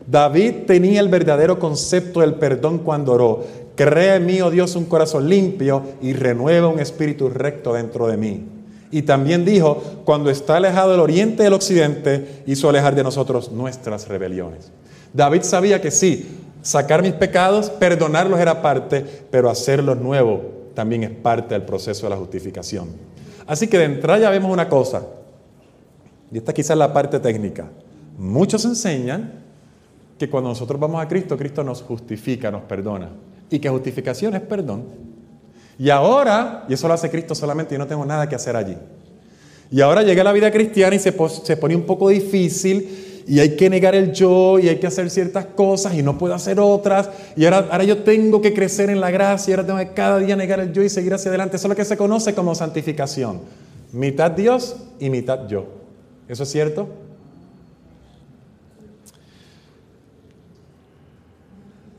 [0.07, 3.45] David tenía el verdadero concepto del perdón cuando oró.
[3.75, 8.17] Crea en mí, oh Dios, un corazón limpio y renueva un espíritu recto dentro de
[8.17, 8.45] mí.
[8.90, 13.51] Y también dijo, cuando está alejado del oriente y del occidente, hizo alejar de nosotros
[13.51, 14.71] nuestras rebeliones.
[15.12, 16.29] David sabía que sí,
[16.62, 20.40] sacar mis pecados, perdonarlos era parte, pero hacerlos nuevos
[20.75, 22.88] también es parte del proceso de la justificación.
[23.47, 25.03] Así que de entrada ya vemos una cosa,
[26.31, 27.69] y esta quizás es la parte técnica.
[28.17, 29.44] Muchos enseñan
[30.25, 33.11] que cuando nosotros vamos a Cristo, Cristo nos justifica, nos perdona.
[33.51, 34.85] Y que justificación es perdón.
[35.79, 38.77] Y ahora, y eso lo hace Cristo solamente, yo no tengo nada que hacer allí.
[39.71, 43.57] Y ahora llega la vida cristiana y se, se pone un poco difícil y hay
[43.57, 47.11] que negar el yo y hay que hacer ciertas cosas y no puedo hacer otras.
[47.37, 50.19] Y ahora, ahora yo tengo que crecer en la gracia y ahora tengo que cada
[50.19, 51.57] día negar el yo y seguir hacia adelante.
[51.57, 53.41] Eso es lo que se conoce como santificación.
[53.93, 55.67] Mitad Dios y mitad yo.
[56.29, 56.89] ¿Eso es cierto?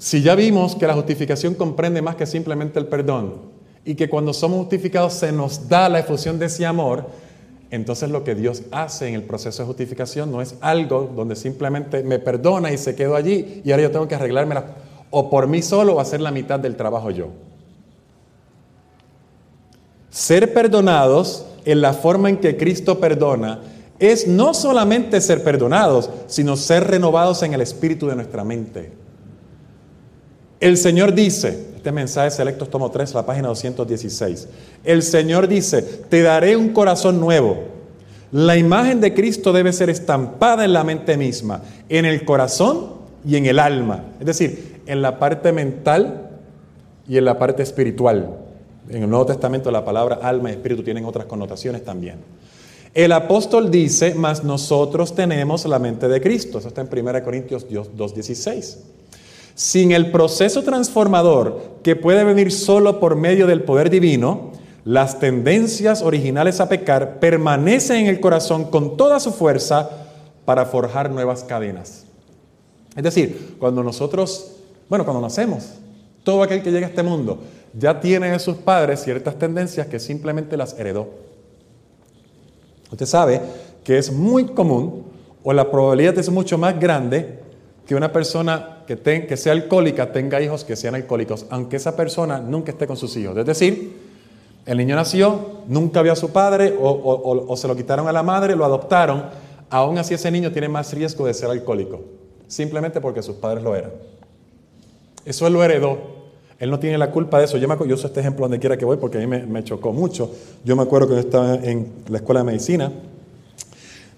[0.06, 3.42] Si ya vimos que la justificación comprende más que simplemente el perdón
[3.84, 7.08] y que cuando somos justificados se nos da la efusión de ese amor,
[7.72, 12.04] entonces lo que Dios hace en el proceso de justificación no es algo donde simplemente
[12.04, 14.76] me perdona y se quedó allí y ahora yo tengo que arreglármela
[15.10, 17.30] o por mí solo o hacer la mitad del trabajo yo.
[20.12, 23.62] Ser perdonados en la forma en que Cristo perdona
[23.98, 29.05] es no solamente ser perdonados, sino ser renovados en el espíritu de nuestra mente.
[30.66, 34.48] El Señor dice, este mensaje selecto tomo 3, la página 216.
[34.84, 37.66] El Señor dice, te daré un corazón nuevo.
[38.32, 43.36] La imagen de Cristo debe ser estampada en la mente misma, en el corazón y
[43.36, 44.06] en el alma.
[44.20, 46.32] Es decir, en la parte mental
[47.08, 48.36] y en la parte espiritual.
[48.90, 52.16] En el Nuevo Testamento la palabra alma y espíritu tienen otras connotaciones también.
[52.96, 56.58] El apóstol dice, mas nosotros tenemos la mente de Cristo.
[56.58, 58.78] Eso está en 1 Corintios 2.16.
[59.56, 64.52] Sin el proceso transformador que puede venir solo por medio del poder divino,
[64.84, 69.90] las tendencias originales a pecar permanecen en el corazón con toda su fuerza
[70.44, 72.06] para forjar nuevas cadenas.
[72.96, 74.58] Es decir, cuando nosotros,
[74.90, 75.70] bueno, cuando nacemos,
[76.24, 77.40] todo aquel que llega a este mundo
[77.74, 81.08] ya tiene de sus padres ciertas tendencias que simplemente las heredó.
[82.92, 83.42] Usted sabe
[83.84, 85.06] que es muy común,
[85.44, 87.40] o la probabilidad es mucho más grande,
[87.86, 92.72] que una persona que, sea alcohólica tenga hijos que sean alcohólicos, aunque esa persona nunca
[92.72, 93.38] esté con sus hijos.
[93.38, 93.98] Es decir,
[94.66, 98.24] el niño nació, nunca vio a su padre o, o se lo quitaron a la
[98.24, 99.26] madre, lo adoptaron,
[99.70, 102.02] aún así ese niño tiene más riesgo de ser alcohólico,
[102.48, 103.92] simplemente porque sus padres lo eran.
[105.26, 106.16] Eso él lo heredó.
[106.60, 107.58] Él no tiene la culpa de eso.
[107.58, 109.92] Yo, me, yo uso este ejemplo donde quiera que voy porque a mí me, chocó
[109.92, 110.32] mucho.
[110.64, 112.92] Yo me acuerdo que yo estaba en la escuela de medicina,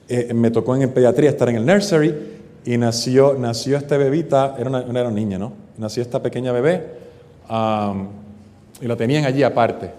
[0.07, 2.36] eh, me tocó en pediatría estar en el nursery
[2.67, 5.53] y nació, nació este bebita, era una, era niña, ¿no?
[5.77, 6.85] Nació esta pequeña bebé
[8.81, 9.91] y lo tenían allí aparte.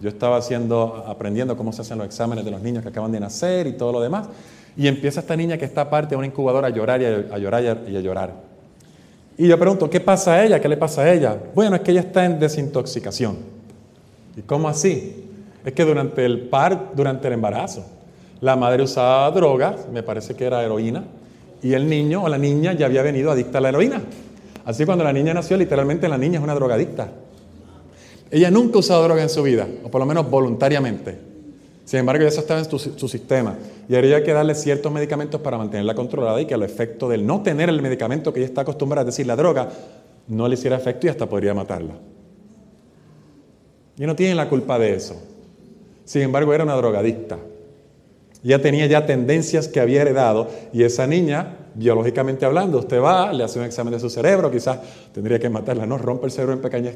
[0.00, 3.18] Yo estaba haciendo, aprendiendo cómo se hacen los exámenes de los niños que acaban de
[3.18, 4.28] nacer y todo lo demás.
[4.76, 7.80] Y empieza esta niña que está aparte de una incubadora a llorar y a, llorar
[7.88, 8.32] y a llorar.
[9.36, 10.60] Y yo pregunto, ¿qué pasa a ella?
[10.60, 11.36] ¿Qué le pasa a ella?
[11.52, 13.38] Bueno, es que ella está en desintoxicación.
[14.36, 15.24] ¿Y cómo así?
[15.64, 17.84] Es que durante el par, durante el embarazo,
[18.40, 21.02] la madre usaba drogas, me parece que era heroína,
[21.62, 24.02] y el niño o la niña ya había venido adicta a la heroína.
[24.64, 27.08] Así cuando la niña nació, literalmente la niña es una drogadicta.
[28.30, 31.16] Ella nunca ha usado droga en su vida, o por lo menos voluntariamente.
[31.84, 33.56] Sin embargo, eso estaba en su, sistema.
[33.88, 37.42] Y habría que darle ciertos medicamentos para mantenerla controlada y que al efecto del no
[37.42, 39.70] tener el medicamento que ella está acostumbrada, es decir, la droga,
[40.26, 41.94] no le hiciera efecto y hasta podría matarla.
[43.96, 45.16] Y no tiene la culpa de eso.
[46.04, 47.38] Sin embargo, era una drogadicta.
[48.42, 53.44] Ya tenía ya tendencias que había heredado y esa niña, biológicamente hablando, usted va, le
[53.44, 54.78] hace un examen de su cerebro, quizás
[55.12, 55.98] tendría que matarla, ¿no?
[55.98, 56.94] Rompe el cerebro en pequeños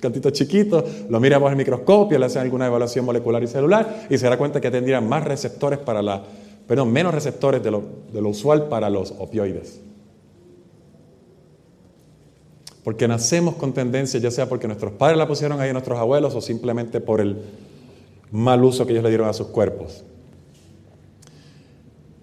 [0.00, 4.18] cantitos chiquitos, lo mira bajo el microscopio, le hacen alguna evaluación molecular y celular y
[4.18, 6.22] se da cuenta que tendría más receptores para la,
[6.66, 9.80] perdón, menos receptores de lo, de lo usual para los opioides.
[12.84, 16.42] Porque nacemos con tendencias, ya sea porque nuestros padres la pusieron ahí, nuestros abuelos, o
[16.42, 17.38] simplemente por el
[18.30, 20.04] mal uso que ellos le dieron a sus cuerpos.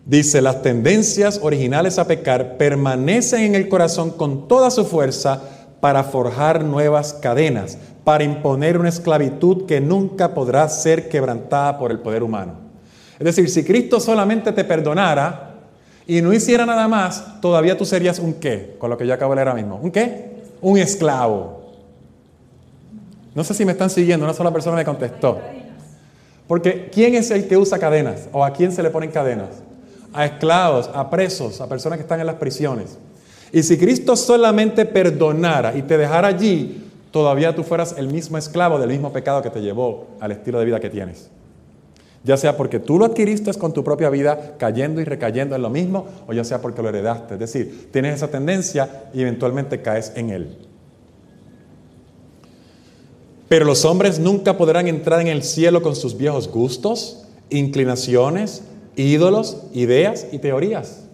[0.05, 5.41] Dice, las tendencias originales a pecar permanecen en el corazón con toda su fuerza
[5.79, 11.99] para forjar nuevas cadenas, para imponer una esclavitud que nunca podrá ser quebrantada por el
[11.99, 12.53] poder humano.
[13.19, 15.55] Es decir, si Cristo solamente te perdonara
[16.07, 19.33] y no hiciera nada más, todavía tú serías un qué, con lo que yo acabo
[19.33, 19.79] de leer ahora mismo.
[19.81, 20.31] ¿Un qué?
[20.61, 21.73] un esclavo.
[23.33, 25.39] No sé si me están siguiendo, una sola persona me contestó.
[26.47, 28.27] Porque ¿quién es el que usa cadenas?
[28.31, 29.63] ¿O a quién se le ponen cadenas?
[30.13, 32.97] A esclavos, a presos, a personas que están en las prisiones.
[33.51, 38.79] Y si Cristo solamente perdonara y te dejara allí, todavía tú fueras el mismo esclavo
[38.79, 41.29] del mismo pecado que te llevó al estilo de vida que tienes.
[42.23, 45.69] Ya sea porque tú lo adquiriste con tu propia vida, cayendo y recayendo en lo
[45.69, 47.33] mismo, o ya sea porque lo heredaste.
[47.33, 50.57] Es decir, tienes esa tendencia y eventualmente caes en él.
[53.49, 58.63] Pero los hombres nunca podrán entrar en el cielo con sus viejos gustos, inclinaciones,
[58.95, 61.07] ídolos, ideas y teorías.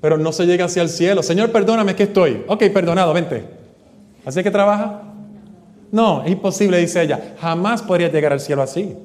[0.00, 1.22] Pero no se llega hacia el cielo.
[1.22, 2.44] Señor, perdóname que estoy.
[2.46, 3.44] Ok, perdonado, vente.
[4.24, 5.02] ¿Así que trabaja?
[5.90, 7.34] No, es imposible, dice ella.
[7.40, 8.96] Jamás podría llegar al cielo así.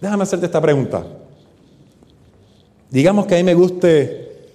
[0.00, 1.06] Déjame hacerte esta pregunta.
[2.90, 4.48] Digamos que a mí me guste,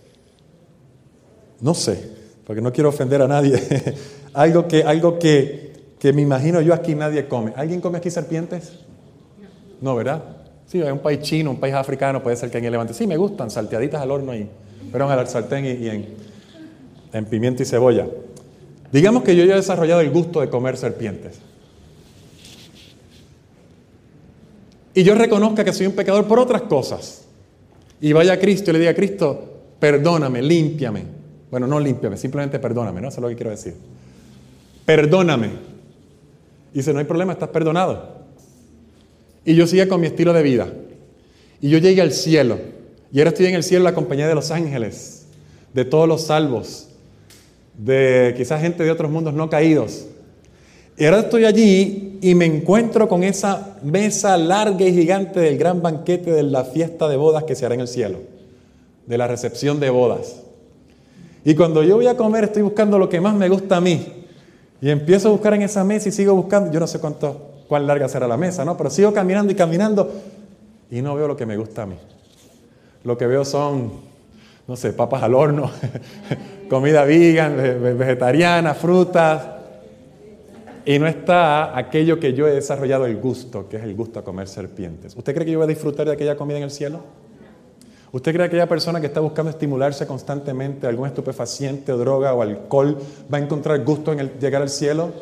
[1.59, 2.11] no sé,
[2.45, 3.61] porque no quiero ofender a nadie,
[4.33, 7.53] algo, que, algo que, que me imagino yo aquí nadie come.
[7.55, 8.79] ¿Alguien come aquí serpientes?
[9.81, 10.40] No, ¿verdad?
[10.71, 12.93] Sí, hay un país chino, un país africano, puede ser que alguien levante.
[12.93, 14.47] Sí, me gustan, salteaditas al horno y,
[14.89, 16.05] perdón, al sartén y, en,
[17.11, 18.07] en pimienta y cebolla.
[18.89, 21.39] Digamos que yo ya he desarrollado el gusto de comer serpientes.
[24.93, 27.25] Y yo reconozca que soy un pecador por otras cosas.
[27.99, 31.03] Y vaya a Cristo y le diga a Cristo, perdóname, límpiame.
[31.49, 33.09] Bueno, no límpiame, simplemente perdóname, ¿no?
[33.09, 33.75] Eso es lo que quiero decir.
[34.85, 35.49] Perdóname.
[36.73, 38.20] Y dice, no hay problema, estás perdonado.
[39.45, 40.67] Y yo siga con mi estilo de vida.
[41.61, 42.57] Y yo llegué al cielo.
[43.11, 45.25] Y ahora estoy en el cielo la compañía de los ángeles,
[45.73, 46.87] de todos los salvos,
[47.77, 50.05] de quizás gente de otros mundos no caídos.
[50.97, 55.81] Y ahora estoy allí y me encuentro con esa mesa larga y gigante del gran
[55.81, 58.19] banquete de la fiesta de bodas que se hará en el cielo,
[59.07, 60.37] de la recepción de bodas.
[61.43, 64.05] Y cuando yo voy a comer estoy buscando lo que más me gusta a mí.
[64.81, 67.87] Y empiezo a buscar en esa mesa y sigo buscando, yo no sé cuánto, cuán
[67.87, 68.75] larga será la mesa, ¿no?
[68.75, 70.11] Pero sigo caminando y caminando
[70.89, 71.95] y no veo lo que me gusta a mí.
[73.05, 73.93] Lo que veo son,
[74.67, 75.71] no sé, papas al horno,
[76.69, 79.43] comida vegan, vegetariana, frutas,
[80.83, 84.25] y no está aquello que yo he desarrollado el gusto, que es el gusto a
[84.25, 85.15] comer serpientes.
[85.15, 86.99] ¿Usted cree que yo voy a disfrutar de aquella comida en el cielo?
[88.11, 92.41] ¿Usted cree que aquella persona que está buscando estimularse constantemente, algún estupefaciente o droga o
[92.41, 92.97] alcohol,
[93.33, 95.13] va a encontrar gusto en llegar al cielo?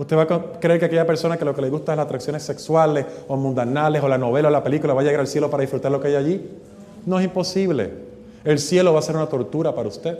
[0.00, 2.42] ¿Usted va a creer que aquella persona que lo que le gusta es las atracciones
[2.42, 5.60] sexuales o mundanales o la novela o la película va a llegar al cielo para
[5.60, 6.50] disfrutar lo que hay allí?
[7.04, 7.90] No es imposible.
[8.42, 10.18] El cielo va a ser una tortura para usted.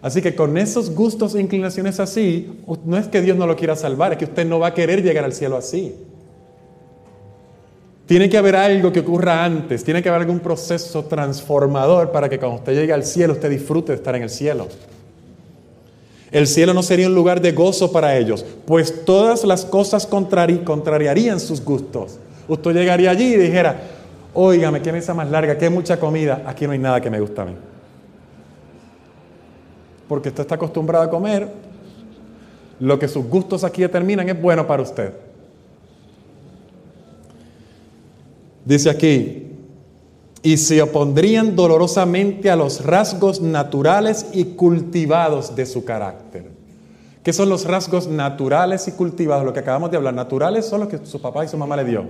[0.00, 3.76] Así que con esos gustos e inclinaciones así, no es que Dios no lo quiera
[3.76, 5.94] salvar, es que usted no va a querer llegar al cielo así.
[8.06, 12.38] Tiene que haber algo que ocurra antes, tiene que haber algún proceso transformador para que
[12.38, 14.66] cuando usted llegue al cielo usted disfrute de estar en el cielo.
[16.30, 21.40] El cielo no sería un lugar de gozo para ellos, pues todas las cosas contrariarían
[21.40, 22.18] sus gustos.
[22.46, 23.80] Usted llegaría allí y dijera,
[24.32, 27.40] óigame, qué mesa más larga, qué mucha comida, aquí no hay nada que me guste
[27.40, 27.54] a mí
[30.10, 31.48] porque usted está acostumbrado a comer,
[32.80, 35.12] lo que sus gustos aquí determinan es bueno para usted.
[38.64, 39.49] Dice aquí,
[40.42, 46.50] y se opondrían dolorosamente a los rasgos naturales y cultivados de su carácter.
[47.22, 49.44] ¿Qué son los rasgos naturales y cultivados?
[49.44, 51.84] Lo que acabamos de hablar, naturales son los que su papá y su mamá le
[51.84, 52.06] dio.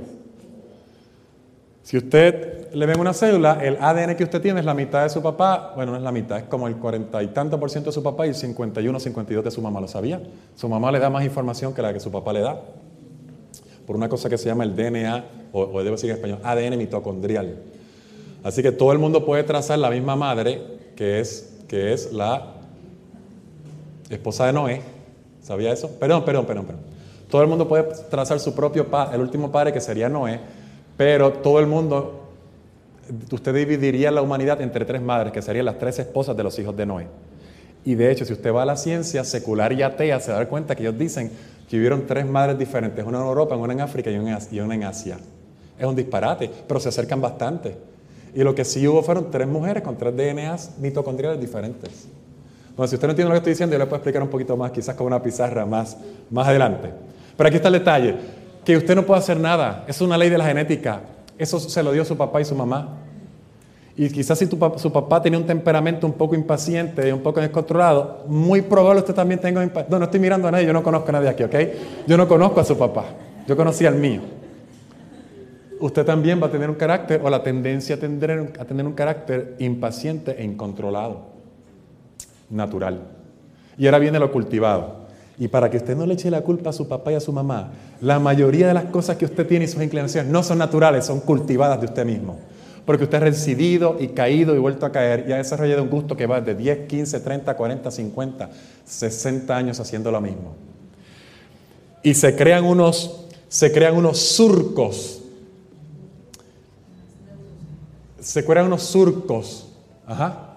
[1.82, 5.08] Si usted le ve una célula, el ADN que usted tiene es la mitad de
[5.08, 7.90] su papá, bueno, no es la mitad, es como el cuarenta y tanto por ciento
[7.90, 10.22] de su papá y el 51, 52 de su mamá, ¿lo sabía?
[10.54, 12.60] Su mamá le da más información que la que su papá le da,
[13.84, 16.78] por una cosa que se llama el DNA, o, o debo decir en español, ADN
[16.78, 17.56] mitocondrial.
[18.42, 20.62] Así que todo el mundo puede trazar la misma madre,
[20.96, 22.54] que es, que es la
[24.08, 24.82] esposa de Noé,
[25.42, 25.90] ¿sabía eso?
[25.98, 26.82] Perdón, perdón, perdón, perdón.
[27.30, 30.40] Todo el mundo puede trazar su propio padre, el último padre que sería Noé,
[30.96, 32.28] Pero todo el mundo,
[33.30, 36.76] usted dividiría la humanidad entre tres madres, que serían las tres esposas de los hijos
[36.76, 37.06] de Noé.
[37.84, 40.74] Y de hecho, si usted va a la ciencia secular y atea, se da cuenta
[40.74, 41.30] que ellos dicen
[41.68, 45.18] que hubieron tres madres diferentes, una en Europa, una en África y una en Asia.
[45.78, 47.89] Es un disparate, pero se acercan bastante.
[48.34, 52.08] Y lo que sí hubo fueron tres mujeres con tres DNAs mitocondriales diferentes.
[52.76, 54.56] Bueno, si usted no entiende lo que estoy diciendo, yo le puedo explicar un poquito
[54.56, 55.96] más, quizás con una pizarra más,
[56.30, 56.90] más adelante.
[57.36, 58.14] Pero aquí está el detalle,
[58.64, 61.00] que usted no puede hacer nada, es una ley de la genética.
[61.36, 62.98] Eso se lo dio su papá y su mamá.
[63.96, 68.24] Y quizás si su papá tenía un temperamento un poco impaciente y un poco descontrolado,
[68.28, 71.08] muy probable usted también tenga un No, no estoy mirando a nadie, yo no conozco
[71.08, 71.54] a nadie aquí, ¿ok?
[72.06, 73.04] Yo no conozco a su papá,
[73.46, 74.20] yo conocí al mío.
[75.80, 78.92] Usted también va a tener un carácter o la tendencia a tener, a tener un
[78.92, 81.22] carácter impaciente e incontrolado,
[82.50, 83.00] natural.
[83.78, 85.00] Y ahora viene lo cultivado.
[85.38, 87.32] Y para que usted no le eche la culpa a su papá y a su
[87.32, 87.72] mamá,
[88.02, 91.20] la mayoría de las cosas que usted tiene y sus inclinaciones no son naturales, son
[91.20, 92.38] cultivadas de usted mismo
[92.90, 96.16] porque usted ha residido y caído y vuelto a caer y ha desarrollado un gusto
[96.16, 98.50] que va de 10, 15, 30, 40, 50,
[98.84, 100.56] 60 años haciendo lo mismo.
[102.02, 105.19] Y se crean unos, se crean unos surcos.
[108.20, 109.68] Se crean unos surcos.
[110.06, 110.50] Ajá.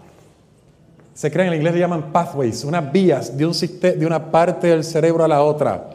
[1.14, 4.84] Se crean, en inglés le llaman pathways, unas vías de, un de una parte del
[4.84, 5.92] cerebro a la otra.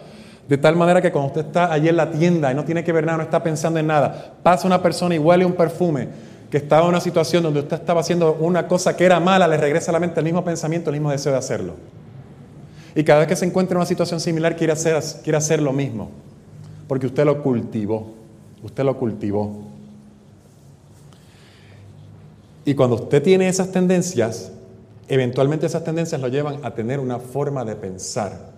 [0.48, 2.92] De tal manera que cuando usted está allí en la tienda y no tiene que
[2.92, 6.08] ver nada, no está pensando en nada, pasa una persona y huele un perfume,
[6.50, 9.58] que estaba en una situación donde usted estaba haciendo una cosa que era mala, le
[9.58, 11.74] regresa a la mente el mismo pensamiento, el mismo deseo de hacerlo.
[12.94, 15.72] Y cada vez que se encuentra en una situación similar quiere hacer, quiere hacer lo
[15.72, 16.10] mismo,
[16.86, 18.14] porque usted lo cultivó,
[18.62, 19.52] usted lo cultivó.
[22.68, 24.52] Y cuando usted tiene esas tendencias,
[25.08, 28.50] eventualmente esas tendencias lo llevan a tener una forma de pensar.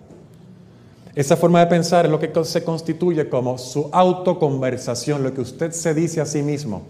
[1.15, 5.71] Esa forma de pensar es lo que se constituye como su autoconversación, lo que usted
[5.71, 6.81] se dice a sí mismo.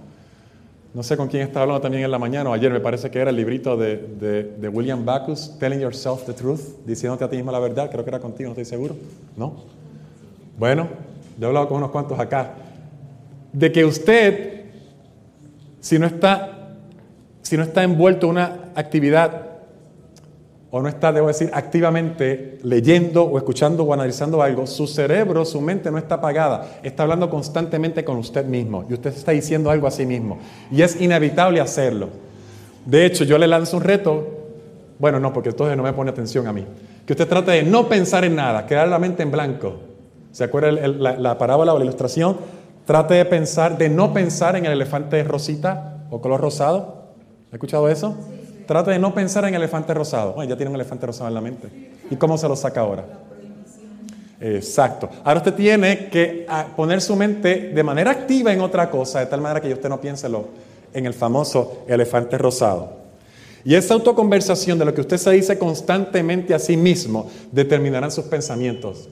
[0.95, 3.19] No sé con quién estaba hablando también en la mañana o ayer, me parece que
[3.19, 3.97] era el librito de,
[4.57, 8.09] de, William Bacchus, Telling Yourself the Truth, diciéndote a ti mismo la verdad, creo que
[8.09, 8.95] era contigo, no estoy seguro,
[9.37, 9.57] ¿no?
[10.57, 10.87] Bueno,
[11.37, 12.55] yo he hablado con unos cuantos acá,
[13.53, 14.63] de que usted,
[15.81, 16.57] si no está,
[17.51, 19.41] si no está envuelto en una actividad
[20.69, 25.59] o no está, debo decir, activamente leyendo o escuchando o analizando algo, su cerebro, su
[25.59, 29.85] mente no está apagada, está hablando constantemente con usted mismo y usted está diciendo algo
[29.85, 30.39] a sí mismo.
[30.71, 32.07] Y es inevitable hacerlo.
[32.85, 34.25] De hecho, yo le lanzo un reto,
[34.97, 36.65] bueno, no, porque entonces no me pone atención a mí,
[37.05, 39.75] que usted trate de no pensar en nada, quedar la mente en blanco.
[40.31, 42.37] ¿Se acuerda la, la parábola o la ilustración?
[42.85, 47.00] Trate de pensar, de no pensar en el elefante rosita o color rosado.
[47.51, 48.15] ¿Ha escuchado eso?
[48.65, 50.41] Trata de no pensar en elefante rosado.
[50.43, 51.67] Ya tiene un elefante rosado en la mente.
[52.09, 53.05] ¿Y cómo se lo saca ahora?
[54.39, 55.09] Exacto.
[55.23, 59.25] Ahora usted tiene que ah, poner su mente de manera activa en otra cosa, de
[59.25, 60.27] tal manera que usted no piense
[60.93, 63.01] en el famoso elefante rosado.
[63.63, 68.25] Y esa autoconversación de lo que usted se dice constantemente a sí mismo determinarán sus
[68.25, 69.09] pensamientos.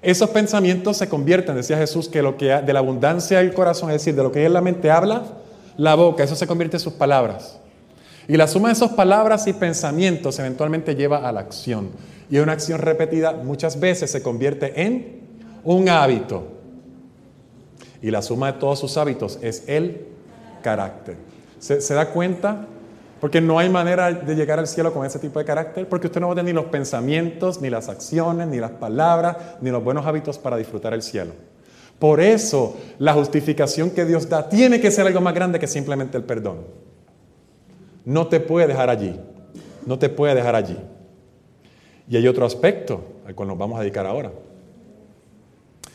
[0.00, 3.96] Esos pensamientos se convierten, decía Jesús, que lo que de la abundancia del corazón, es
[3.96, 5.24] decir, de lo que en la mente habla,
[5.76, 7.58] la boca, eso se convierte en sus palabras.
[8.28, 11.90] Y la suma de esas palabras y pensamientos eventualmente lleva a la acción.
[12.28, 15.20] Y una acción repetida muchas veces se convierte en
[15.62, 16.48] un hábito.
[18.02, 20.06] Y la suma de todos sus hábitos es el
[20.62, 21.16] carácter.
[21.58, 22.66] ¿Se, da cuenta?
[23.20, 26.20] Porque no hay manera de llegar al cielo con ese tipo de carácter, porque usted
[26.20, 29.82] no va a tener ni los pensamientos, ni las acciones, ni las palabras, ni los
[29.82, 31.32] buenos hábitos para disfrutar el cielo.
[31.98, 36.16] Por eso la justificación que Dios da tiene que ser algo más grande que simplemente
[36.16, 36.86] el perdón
[38.06, 39.14] no te puede dejar allí.
[39.84, 40.76] No te puede dejar allí.
[42.08, 44.32] Y hay otro aspecto al cual nos vamos a dedicar ahora.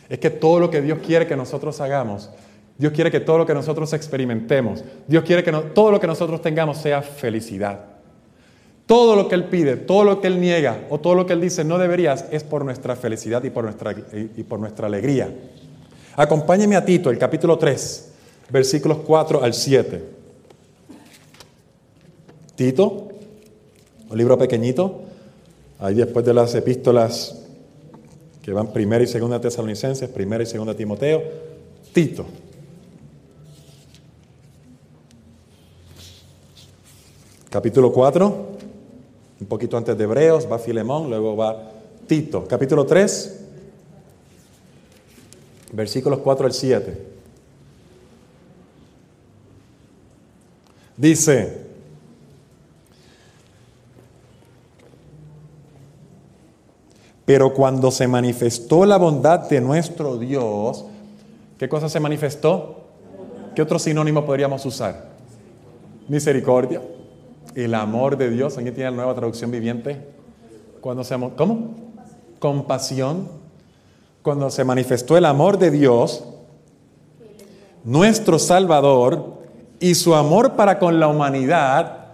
[0.09, 2.29] Es que todo lo que Dios quiere que nosotros hagamos,
[2.77, 6.41] Dios quiere que todo lo que nosotros experimentemos, Dios quiere que todo lo que nosotros
[6.41, 7.79] tengamos sea felicidad.
[8.85, 11.39] Todo lo que Él pide, todo lo que Él niega o todo lo que Él
[11.39, 15.33] dice no deberías es por nuestra felicidad y por nuestra, y por nuestra alegría.
[16.15, 18.09] Acompáñeme a Tito, el capítulo 3,
[18.49, 20.03] versículos 4 al 7.
[22.55, 23.07] Tito,
[24.09, 25.01] un libro pequeñito,
[25.79, 27.37] ahí después de las epístolas
[28.41, 31.23] que van primera y segunda tesalonicenses, primera y segunda Timoteo,
[31.93, 32.25] Tito.
[37.49, 38.47] Capítulo 4,
[39.39, 41.71] un poquito antes de Hebreos, va Filemón, luego va
[42.05, 42.45] Tito.
[42.47, 43.40] Capítulo 3,
[45.71, 47.07] versículos 4 al 7.
[50.97, 51.61] Dice,
[57.25, 60.85] Pero cuando se manifestó la bondad de nuestro Dios,
[61.61, 62.85] ¿Qué cosa se manifestó?
[63.53, 65.09] ¿Qué otro sinónimo podríamos usar?
[66.07, 66.81] Misericordia.
[67.53, 68.57] El amor de Dios.
[68.57, 70.03] ¿Alguien tiene la nueva traducción viviente?
[70.81, 71.75] Cuando se, ¿Cómo?
[72.39, 73.27] Compasión.
[74.21, 76.23] Cuando se manifestó el amor de Dios,
[77.83, 79.41] nuestro Salvador,
[79.81, 82.05] y su amor para con la humanidad,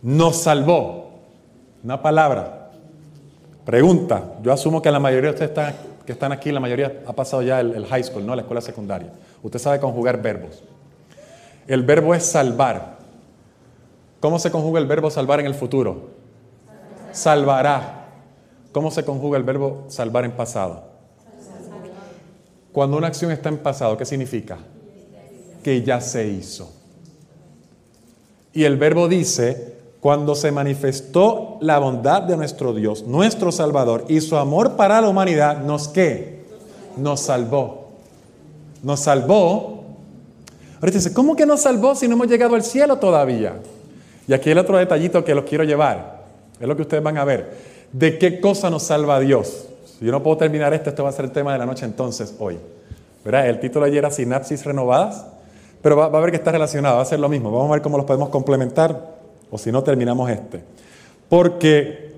[0.00, 1.10] nos salvó.
[1.82, 2.70] Una palabra.
[3.64, 4.34] Pregunta.
[4.42, 5.74] Yo asumo que la mayoría de ustedes
[6.06, 8.34] que están aquí, la mayoría ha pasado ya el, el high school, ¿no?
[8.36, 9.12] La escuela secundaria.
[9.42, 10.62] Usted sabe conjugar verbos.
[11.66, 12.98] El verbo es salvar.
[14.20, 16.10] ¿Cómo se conjuga el verbo salvar en el futuro?
[17.10, 18.06] Salvará.
[18.72, 20.87] ¿Cómo se conjuga el verbo salvar en pasado?
[22.78, 24.56] Cuando una acción está en pasado, ¿qué significa?
[25.64, 26.70] Que ya se hizo.
[28.52, 34.20] Y el verbo dice, cuando se manifestó la bondad de nuestro Dios, nuestro Salvador, y
[34.20, 36.44] su amor para la humanidad, ¿nos qué?
[36.96, 37.88] Nos salvó.
[38.84, 39.82] Nos salvó
[40.76, 43.56] Ahora dice, ¿cómo que nos salvó si no hemos llegado al cielo todavía?
[44.28, 46.26] Y aquí el otro detallito que los quiero llevar,
[46.60, 47.56] es lo que ustedes van a ver.
[47.90, 49.67] ¿De qué cosa nos salva Dios?
[49.98, 51.84] Si yo no puedo terminar esto, esto va a ser el tema de la noche
[51.84, 52.58] entonces, hoy.
[53.24, 53.48] ¿Verdad?
[53.48, 55.26] El título ayer era Sinapsis Renovadas,
[55.82, 57.50] pero va, a ver que está relacionado, va a ser lo mismo.
[57.50, 59.16] Vamos a ver cómo los podemos complementar,
[59.50, 60.62] o si no, terminamos este.
[61.28, 62.12] Porque,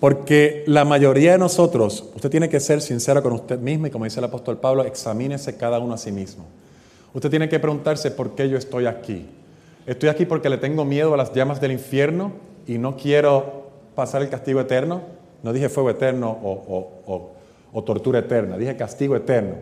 [0.00, 4.04] porque la mayoría de nosotros, usted tiene que ser sincero con usted mismo y como
[4.04, 6.44] dice el apóstol Pablo, examínese cada uno a sí mismo.
[7.14, 9.26] Usted tiene que preguntarse por qué yo estoy aquí.
[9.86, 12.32] Estoy aquí porque le tengo miedo a las llamas del infierno
[12.66, 15.21] y no quiero pasar el castigo eterno.
[15.42, 19.54] No dije fuego eterno o, tortura eterna, dije castigo eterno.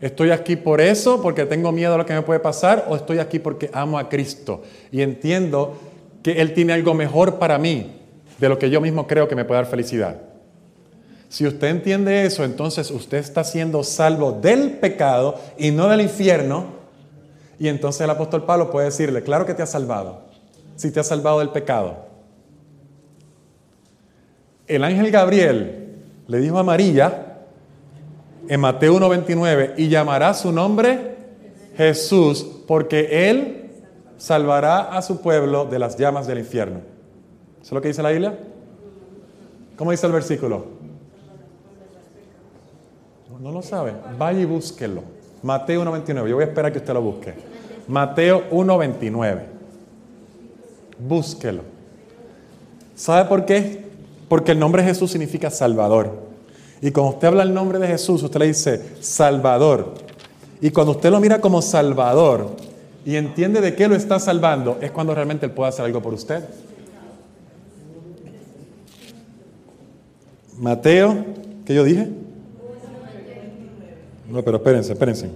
[0.00, 3.18] ¿Estoy aquí por eso, porque tengo miedo a lo que me puede pasar, o estoy
[3.18, 5.76] aquí porque amo a Cristo y entiendo
[6.22, 8.00] que Él tiene algo mejor para mí
[8.38, 10.16] de lo que yo mismo creo que me puede dar felicidad?
[11.28, 16.66] Si usted entiende eso, entonces usted está siendo salvo del pecado y no del infierno.
[17.58, 20.24] Y entonces el apóstol Pablo puede decirle, claro que te ha salvado,
[20.76, 22.11] si te ha salvado del pecado.
[24.76, 27.40] El ángel Gabriel le dijo a María
[28.48, 31.14] en Mateo 1.29, y llamará su nombre
[31.76, 33.70] Jesús, porque él
[34.16, 36.80] salvará a su pueblo de las llamas del infierno.
[37.56, 38.38] ¿Eso es lo que dice la Biblia?
[39.76, 40.64] ¿Cómo dice el versículo?
[43.40, 43.92] ¿No lo sabe?
[44.16, 45.02] Vaya y búsquelo.
[45.42, 46.28] Mateo 1.29.
[46.28, 47.34] Yo voy a esperar que usted lo busque.
[47.88, 49.42] Mateo 1.29.
[50.98, 51.62] Búsquelo.
[52.94, 53.91] ¿Sabe por qué?
[54.32, 56.10] Porque el nombre de Jesús significa Salvador.
[56.80, 59.92] Y cuando usted habla el nombre de Jesús, usted le dice Salvador.
[60.62, 62.56] Y cuando usted lo mira como Salvador
[63.04, 66.14] y entiende de qué lo está salvando, es cuando realmente Él puede hacer algo por
[66.14, 66.44] usted.
[70.58, 71.26] Mateo,
[71.66, 72.08] ¿qué yo dije?
[74.30, 75.28] No, pero espérense, espérense.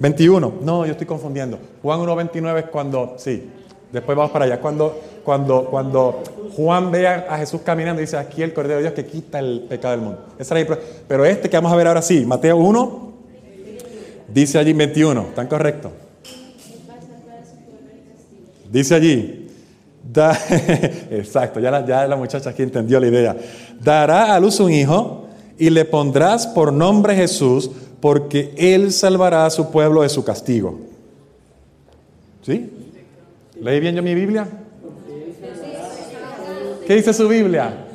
[0.00, 0.54] 21.
[0.62, 1.58] No, yo estoy confundiendo.
[1.82, 3.50] Juan 1.29 es cuando, sí,
[3.92, 4.60] después vamos para allá.
[4.60, 6.22] Cuando, cuando, cuando
[6.56, 9.92] Juan ve a, Jesús caminando dice, aquí el Cordero de Dios que quita el pecado
[9.92, 10.24] del mundo.
[11.06, 13.12] pero este que vamos a ver ahora sí, Mateo 1,
[14.28, 15.92] dice allí 21, ¿están correcto?
[18.70, 19.48] Dice allí,
[21.10, 23.36] exacto, ya la, ya la muchacha aquí entendió la idea.
[23.80, 25.26] Dará a luz un hijo
[25.58, 27.70] y le pondrás por nombre Jesús,
[28.00, 30.78] porque Él salvará a su pueblo de su castigo.
[32.42, 32.70] ¿Sí?
[33.60, 34.46] ¿Leí bien yo mi Biblia?
[36.86, 37.86] ¿Qué dice su Biblia?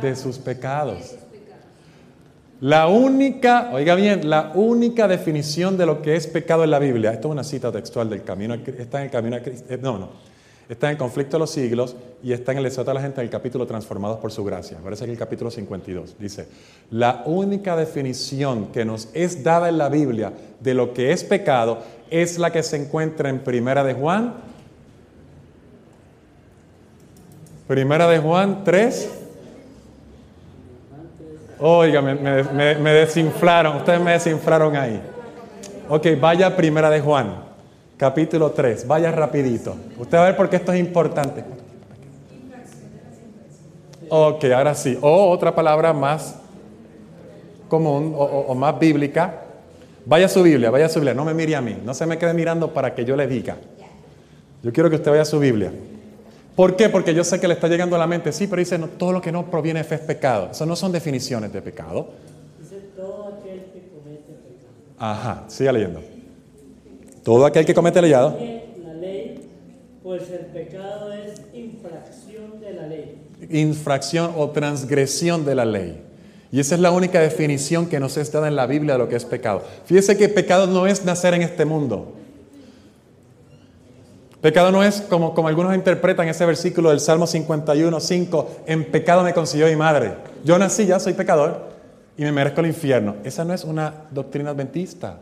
[0.00, 1.16] De sus pecados.
[2.60, 7.12] La única, oiga bien, la única definición de lo que es pecado en la Biblia,
[7.12, 9.96] esto es una cita textual del camino, está en el camino a Cristo, eh, no,
[9.96, 10.08] no,
[10.68, 13.20] Está en el conflicto de los siglos y está en el deseo de la gente
[13.20, 14.76] en el capítulo Transformados por su gracia.
[14.84, 16.46] Parece que el capítulo 52 dice,
[16.90, 21.78] la única definición que nos es dada en la Biblia de lo que es pecado
[22.10, 24.34] es la que se encuentra en Primera de Juan.
[27.68, 29.10] Primera de Juan 3.
[31.60, 35.02] Oiga, me, desinflaron, ustedes me desinflaron ahí.
[35.88, 37.48] Ok, vaya Primera de Juan
[37.98, 38.86] capítulo 3.
[38.86, 39.76] Vaya rapidito.
[39.98, 41.44] Usted va a ver por qué esto es importante.
[44.08, 44.96] Ok, ahora sí.
[45.02, 46.36] O otra palabra más
[47.68, 49.42] común o, más bíblica.
[50.06, 51.12] Vaya a su Biblia, vaya a su Biblia.
[51.12, 51.76] No me mire a mí.
[51.84, 53.58] No se me quede mirando para que yo le diga.
[54.62, 55.70] Yo quiero que usted vaya a su Biblia.
[56.58, 56.88] ¿Por qué?
[56.88, 59.12] Porque yo sé que le está llegando a la mente, sí, pero dice, no, todo
[59.12, 60.48] lo que no proviene de fe es pecado.
[60.50, 62.08] Eso no son definiciones de pecado.
[62.60, 64.72] Dice todo aquel que comete pecado.
[64.98, 66.00] Ajá, siga leyendo.
[67.22, 68.36] Todo aquel que comete leyado.
[68.84, 69.48] La ley,
[70.02, 73.22] pues el pecado es infracción de la ley.
[73.50, 76.02] Infracción o transgresión de la ley.
[76.50, 79.08] Y esa es la única definición que nos es dada en la Biblia de lo
[79.08, 79.62] que es pecado.
[79.84, 82.17] Fíjese que pecado no es nacer en este mundo.
[84.40, 89.24] Pecado no es como, como algunos interpretan ese versículo del Salmo 51, 5, en pecado
[89.24, 90.12] me consiguió mi madre.
[90.44, 91.70] Yo nací, ya soy pecador
[92.16, 93.16] y me merezco el infierno.
[93.24, 95.18] Esa no es una doctrina adventista.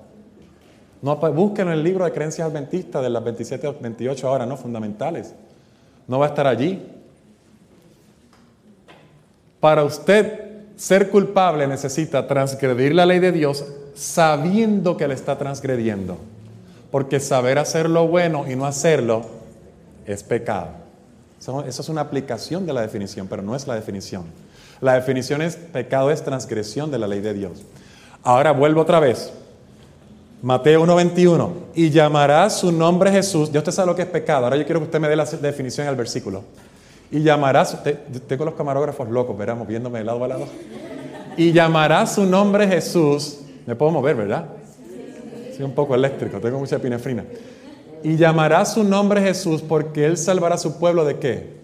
[1.01, 4.57] No, búsquenlo en el libro de creencias adventistas de las 27 o 28 ahora, ¿no?
[4.57, 5.35] Fundamentales.
[6.07, 6.87] No va a estar allí.
[9.61, 10.47] Para usted
[10.77, 13.64] ser culpable necesita transgredir la ley de Dios
[13.95, 16.19] sabiendo que le está transgrediendo.
[16.97, 19.20] Porque saber hacer lo bueno y no hacerlo
[20.07, 20.68] es pecado.
[21.38, 24.24] Eso, es una aplicación de la definición, pero no es la definición.
[24.80, 27.64] La definición es pecado es transgresión de la ley de Dios.
[28.22, 29.30] Ahora vuelvo otra vez.
[30.40, 31.51] Mateo 1.21.
[31.74, 33.53] Y llamará su nombre Jesús.
[33.53, 34.44] Ya usted sabe lo que es pecado.
[34.44, 36.44] Ahora yo quiero que usted me dé la definición al versículo.
[37.11, 37.76] Y llamará, su,
[38.26, 40.47] tengo los camarógrafos locos, verá, moviéndome de lado a lado.
[41.36, 43.40] Y llamará su nombre Jesús.
[43.66, 44.55] Me puedo mover, ¿verdad?
[45.57, 47.24] Soy un poco eléctrico, tengo mucha epinefrina.
[48.02, 51.57] Y llamará su nombre Jesús porque él salvará a su pueblo de qué?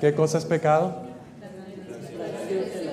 [0.00, 1.06] ¿Qué cosa es pecado?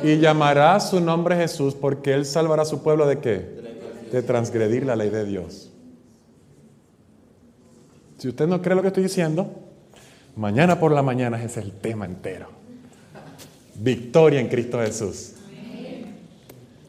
[0.03, 3.63] Y llamará su nombre Jesús porque él salvará a su pueblo de qué?
[4.11, 5.71] De transgredir la ley de Dios.
[8.19, 9.63] Si usted no cree lo que estoy diciendo,
[10.36, 12.47] Mañana por la mañana es el tema entero.
[13.76, 15.34] Victoria en Cristo Jesús.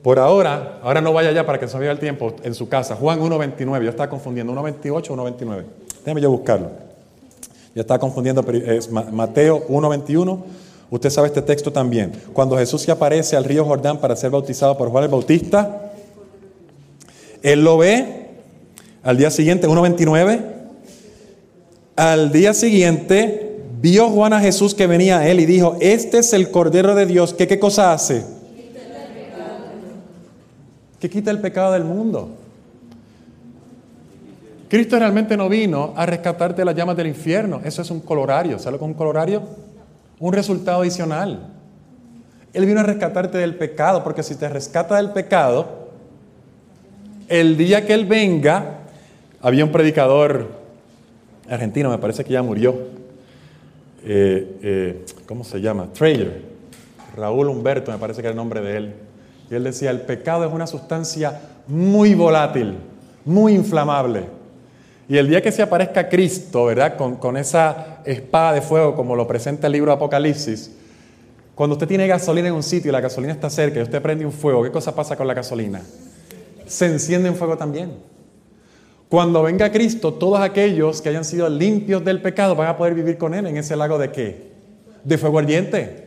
[0.04, 2.94] Por ahora, ahora no vaya ya para que se vea el tiempo en su casa.
[2.94, 5.64] Juan 1.29, yo estaba confundiendo, 1.28 o 1.29.
[6.04, 6.72] Déjame yo buscarlo.
[7.74, 10.42] Ya estaba confundiendo, es Mateo 1.21.
[10.90, 12.12] Usted sabe este texto también.
[12.34, 15.90] Cuando Jesús se aparece al río Jordán para ser bautizado por Juan el Bautista,
[17.42, 18.26] él lo ve
[19.02, 20.44] al día siguiente, 1.29.
[21.96, 26.34] Al día siguiente vio Juan a Jesús que venía a él y dijo, este es
[26.34, 28.43] el Cordero de Dios que qué cosa hace?
[31.04, 32.30] Que quita el pecado del mundo.
[34.70, 37.60] Cristo realmente no vino a rescatarte de las llamas del infierno.
[37.62, 38.58] Eso es un colorario.
[38.58, 39.42] ¿Sabes lo que es un colorario?
[40.18, 41.50] Un resultado adicional.
[42.54, 45.90] Él vino a rescatarte del pecado, porque si te rescata del pecado,
[47.28, 48.78] el día que Él venga,
[49.42, 50.52] había un predicador
[51.50, 52.74] argentino, me parece que ya murió.
[54.06, 55.86] Eh, eh, ¿Cómo se llama?
[55.92, 56.40] Trader.
[57.14, 58.94] Raúl Humberto, me parece que era el nombre de él.
[59.50, 62.78] Y él decía, el pecado es una sustancia muy volátil,
[63.24, 64.24] muy inflamable.
[65.08, 66.96] Y el día que se aparezca Cristo, ¿verdad?
[66.96, 70.70] Con, esa espada de fuego, como lo presenta el libro Apocalipsis,
[71.54, 74.24] cuando usted tiene gasolina en un sitio y la gasolina está cerca y usted prende
[74.24, 75.82] un fuego, ¿qué cosa pasa con la gasolina?
[76.66, 77.92] Se enciende en fuego también.
[79.08, 83.18] Cuando venga Cristo, todos aquellos que hayan sido limpios del pecado van a poder vivir
[83.18, 84.50] con Él en ese lago de qué?
[85.04, 86.03] De fuego ardiente.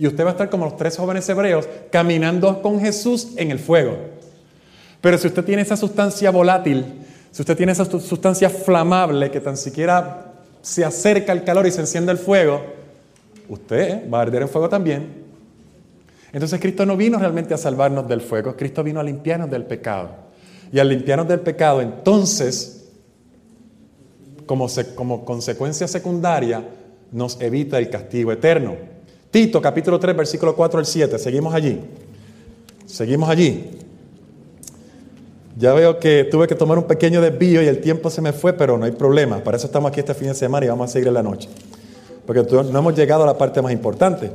[0.00, 3.58] Y usted va a estar como los tres jóvenes hebreos caminando con Jesús en el
[3.58, 3.98] fuego.
[5.02, 6.86] Pero si usted tiene esa sustancia volátil,
[7.30, 10.32] si usted tiene esa sustancia flamable que tan siquiera
[10.62, 12.62] se acerca al calor y se enciende el fuego,
[13.50, 15.06] usted va a arder en fuego también.
[16.32, 20.12] Entonces Cristo no vino realmente a salvarnos del fuego, Cristo vino a limpiarnos del pecado
[20.72, 22.88] y al limpiarnos del pecado, entonces,
[24.46, 26.64] como, como consecuencia secundaria,
[27.12, 28.89] nos evita el castigo eterno.
[29.30, 31.80] Tito capítulo 3, versículo 4 al 7, seguimos allí.
[32.86, 33.70] Seguimos allí.
[35.56, 38.52] Ya veo que tuve que tomar un pequeño desvío y el tiempo se me fue,
[38.52, 39.38] pero no hay problema.
[39.38, 41.48] Para eso estamos aquí este fin de semana y vamos a seguir en la noche.
[42.26, 44.32] Porque no hemos llegado a la parte más importante.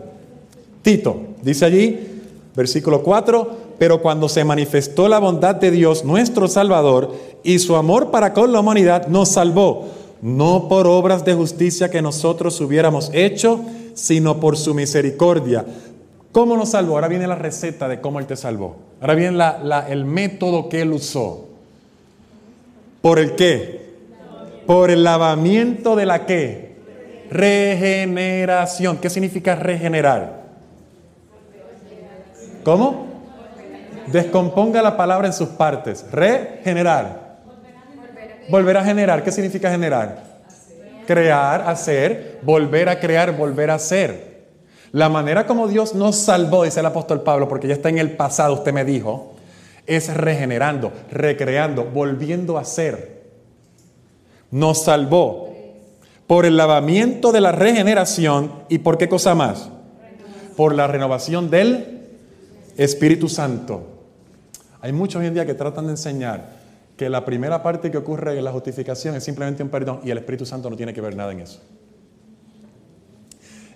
[0.81, 2.21] Tito, dice allí,
[2.55, 7.11] versículo 4, pero cuando se manifestó la bondad de Dios, nuestro Salvador,
[7.43, 9.87] y su amor para con la humanidad, nos salvó,
[10.21, 13.59] no por obras de justicia que nosotros hubiéramos hecho,
[13.95, 15.65] sino por su misericordia.
[16.31, 16.95] ¿Cómo nos salvó?
[16.95, 18.75] Ahora viene la receta de cómo Él te salvó.
[19.01, 19.41] Ahora viene
[19.89, 21.47] el método que Él usó.
[23.01, 23.85] ¿Por el qué?
[24.67, 26.75] Por el lavamiento de la qué?
[27.31, 28.97] Regeneración.
[28.97, 30.43] ¿Qué significa regenerar?
[32.63, 33.05] ¿Cómo?
[34.07, 36.05] Descomponga la palabra en sus partes.
[36.11, 37.37] Regenerar.
[38.49, 39.23] Volver a generar.
[39.23, 40.34] ¿Qué significa generar?
[41.05, 44.35] Crear, hacer, volver a crear, volver a hacer.
[44.91, 48.11] La manera como Dios nos salvó, dice el apóstol Pablo, porque ya está en el
[48.11, 49.35] pasado, usted me dijo,
[49.85, 53.23] es regenerando, recreando, volviendo a ser.
[54.51, 55.53] Nos salvó
[56.27, 59.69] por el lavamiento de la regeneración y por qué cosa más?
[60.55, 62.07] Por la renovación del
[62.77, 63.83] Espíritu Santo.
[64.81, 66.55] Hay muchos hoy en día que tratan de enseñar
[66.97, 70.17] que la primera parte que ocurre en la justificación es simplemente un perdón y el
[70.17, 71.61] Espíritu Santo no tiene que ver nada en eso.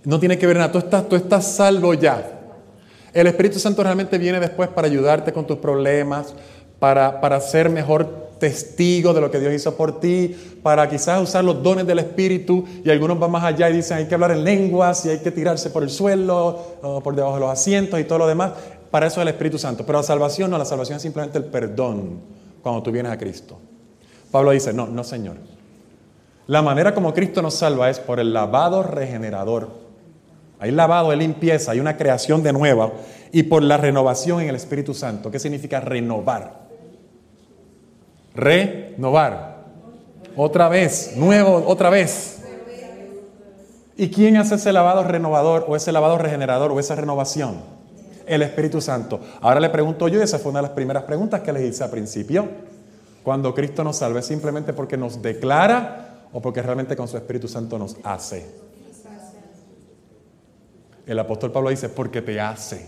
[0.06, 2.40] No tiene que ver nada, tú estás, tú estás salvo ya.
[3.14, 6.34] El Espíritu Santo realmente viene después para ayudarte con tus problemas,
[6.80, 11.44] para, para ser mejor testigo de lo que Dios hizo por ti, para quizás usar
[11.44, 14.46] los dones del Espíritu y algunos van más allá y dicen hay que hablar en
[14.46, 18.06] lenguas y hay que tirarse por el suelo, o por debajo de los asientos y
[18.06, 18.54] todo lo demás.
[18.90, 19.86] Para eso es el Espíritu Santo.
[19.86, 23.58] Pero la salvación no, la salvación es simplemente el perdón cuando tú vienes a Cristo.
[24.32, 25.38] Pablo dice, no, no Señor.
[26.48, 29.70] La manera como Cristo nos salva es por el lavado regenerador.
[30.60, 32.92] Hay lavado, hay limpieza, hay una creación de nueva
[33.32, 35.32] y por la renovación en el Espíritu Santo.
[35.32, 36.68] ¿Qué significa renovar?
[38.34, 39.66] Renovar.
[40.36, 42.42] Otra vez, nuevo, otra vez.
[43.96, 47.79] ¿Y quién hace ese lavado renovador o ese lavado regenerador o esa renovación?
[48.30, 49.20] El Espíritu Santo.
[49.42, 51.84] Ahora le pregunto yo, y esa fue una de las primeras preguntas que les hice
[51.84, 52.48] al principio.
[53.24, 57.78] Cuando Cristo nos salve, simplemente porque nos declara o porque realmente con su Espíritu Santo
[57.78, 58.46] nos hace.
[61.06, 62.88] El apóstol Pablo dice, porque te hace.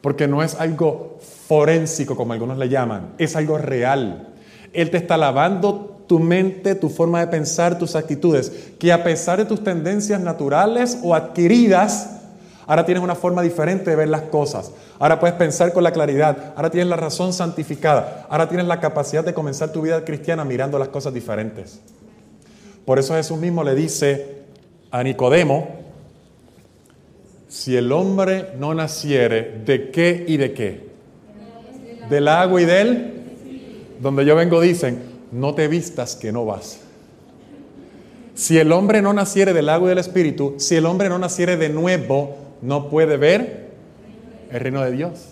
[0.00, 4.34] Porque no es algo forénsico, como algunos le llaman, es algo real.
[4.72, 9.38] Él te está lavando tu mente, tu forma de pensar, tus actitudes, que a pesar
[9.38, 12.23] de tus tendencias naturales o adquiridas,
[12.66, 14.72] ahora tienes una forma diferente de ver las cosas.
[14.98, 19.24] Ahora puedes pensar con la claridad, ahora tienes la razón santificada, ahora tienes la capacidad
[19.24, 21.80] de comenzar tu vida cristiana mirando las cosas diferentes.
[22.84, 24.42] Por eso Jesús mismo le dice
[24.90, 25.68] a Nicodemo,
[27.48, 30.88] si el hombre no naciere, ¿de qué y de qué?
[32.10, 33.10] Del agua y del...
[34.00, 36.80] Donde yo vengo dicen, no te vistas que no vas.
[38.34, 41.56] Si el hombre no naciere del agua y del espíritu, si el hombre no naciere
[41.56, 43.68] de nuevo, no puede ver
[44.50, 45.26] el reino de Dios.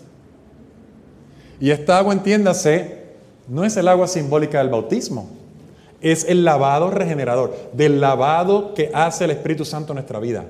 [1.59, 3.03] Y esta agua, entiéndase,
[3.49, 5.31] no es el agua simbólica del bautismo,
[6.01, 10.45] es el lavado regenerador, del lavado que hace el Espíritu Santo en nuestra vida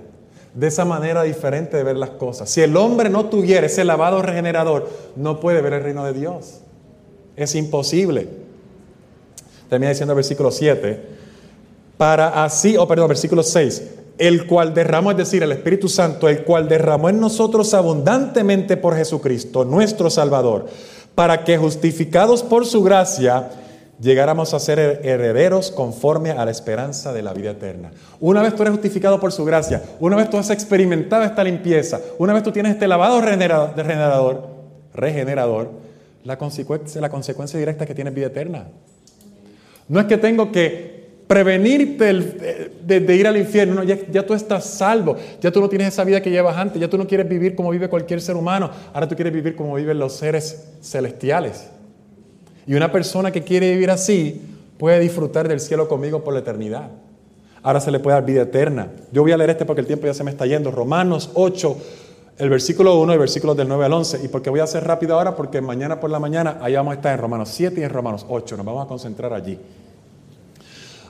[0.55, 2.51] de esa manera diferente de ver las cosas.
[2.51, 6.61] Si el hombre no tuviera ese lavado regenerador, no puede ver el reino de Dios.
[7.37, 8.29] Es imposible.
[9.71, 11.01] Termina diciendo el versículo 7,
[11.97, 13.83] para así, o oh, perdón, versículo 6,
[14.19, 18.97] el cual derramó, es decir, el Espíritu Santo, el cual derramó en nosotros abundantemente por
[18.97, 20.67] Jesucristo, nuestro Salvador,
[21.15, 23.51] para que justificados por su gracia,
[24.01, 27.93] llegáramos a ser herederos conforme a la esperanza de la vida eterna.
[28.21, 32.01] Una vez tú eres justificado por su gracia, una vez tú has experimentado esta limpieza,
[32.19, 34.47] una vez tú tienes este lavado regenerador,
[34.95, 35.71] regenerador,
[36.25, 38.69] la consecuencia, la consecuencia directa es que tienes vida eterna.
[39.89, 40.92] No es que tengo que
[41.27, 42.13] prevenirte
[42.85, 46.31] de, ir al infierno, ya, tú estás salvo, ya tú no tienes esa vida que
[46.31, 49.33] llevas antes, ya tú no quieres vivir como vive cualquier ser humano, ahora tú quieres
[49.33, 51.71] vivir como viven los seres celestiales.
[52.67, 54.41] Y una persona que quiere vivir así
[54.79, 56.91] puede disfrutar del cielo conmigo por la eternidad.
[57.63, 58.89] Ahora se le puede dar vida eterna.
[59.13, 60.71] Yo voy a leer este porque el tiempo ya se me está yendo.
[60.71, 61.77] Romanos 8,
[62.39, 64.21] el versículo 1 y el versículo del 9 al 11.
[64.25, 66.95] Y porque voy a hacer rápido ahora, porque mañana por la mañana ahí vamos a
[66.97, 68.57] estar en Romanos 7 y en Romanos 8.
[68.57, 69.59] Nos vamos a concentrar allí.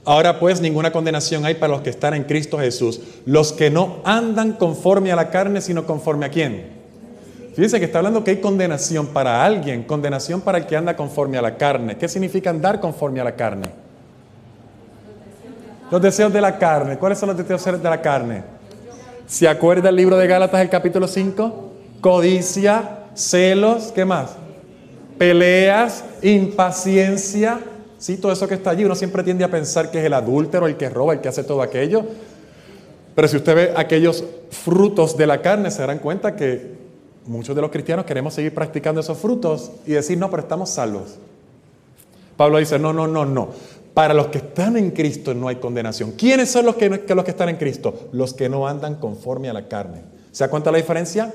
[0.04, 3.98] Ahora pues ninguna condenación hay para los que están en Cristo Jesús, los que no
[4.04, 6.82] andan conforme a la carne, sino conforme a quién?
[7.54, 11.38] Fíjense que está hablando que hay condenación para alguien, condenación para el que anda conforme
[11.38, 11.96] a la carne.
[11.98, 13.68] ¿Qué significa andar conforme a la carne?
[15.90, 16.96] Los deseos de la carne.
[16.96, 18.42] ¿Cuáles son los deseos de la carne?
[19.26, 21.72] ¿Se acuerda el libro de Gálatas, el capítulo 5?
[22.00, 24.30] Codicia, celos, ¿qué más?
[25.18, 27.60] Peleas, impaciencia.
[28.02, 28.84] Sí, todo eso que está allí.
[28.84, 31.44] Uno siempre tiende a pensar que es el adúltero, el que roba, el que hace
[31.44, 32.04] todo aquello.
[33.14, 36.72] Pero si usted ve aquellos frutos de la carne, se darán cuenta que
[37.26, 41.14] muchos de los cristianos queremos seguir practicando esos frutos y decir, no, pero estamos salvos.
[42.36, 43.50] Pablo dice, no, no, no, no.
[43.94, 46.10] Para los que están en Cristo no hay condenación.
[46.10, 48.08] ¿Quiénes son los que, los que están en Cristo?
[48.10, 50.02] Los que no andan conforme a la carne.
[50.32, 51.32] ¿Se da cuenta la diferencia?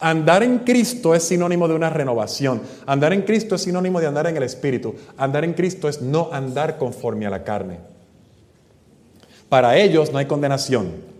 [0.00, 2.60] Andar en Cristo es sinónimo de una renovación.
[2.86, 4.94] Andar en Cristo es sinónimo de andar en el Espíritu.
[5.16, 7.78] Andar en Cristo es no andar conforme a la carne.
[9.48, 11.14] Para ellos no hay condenación.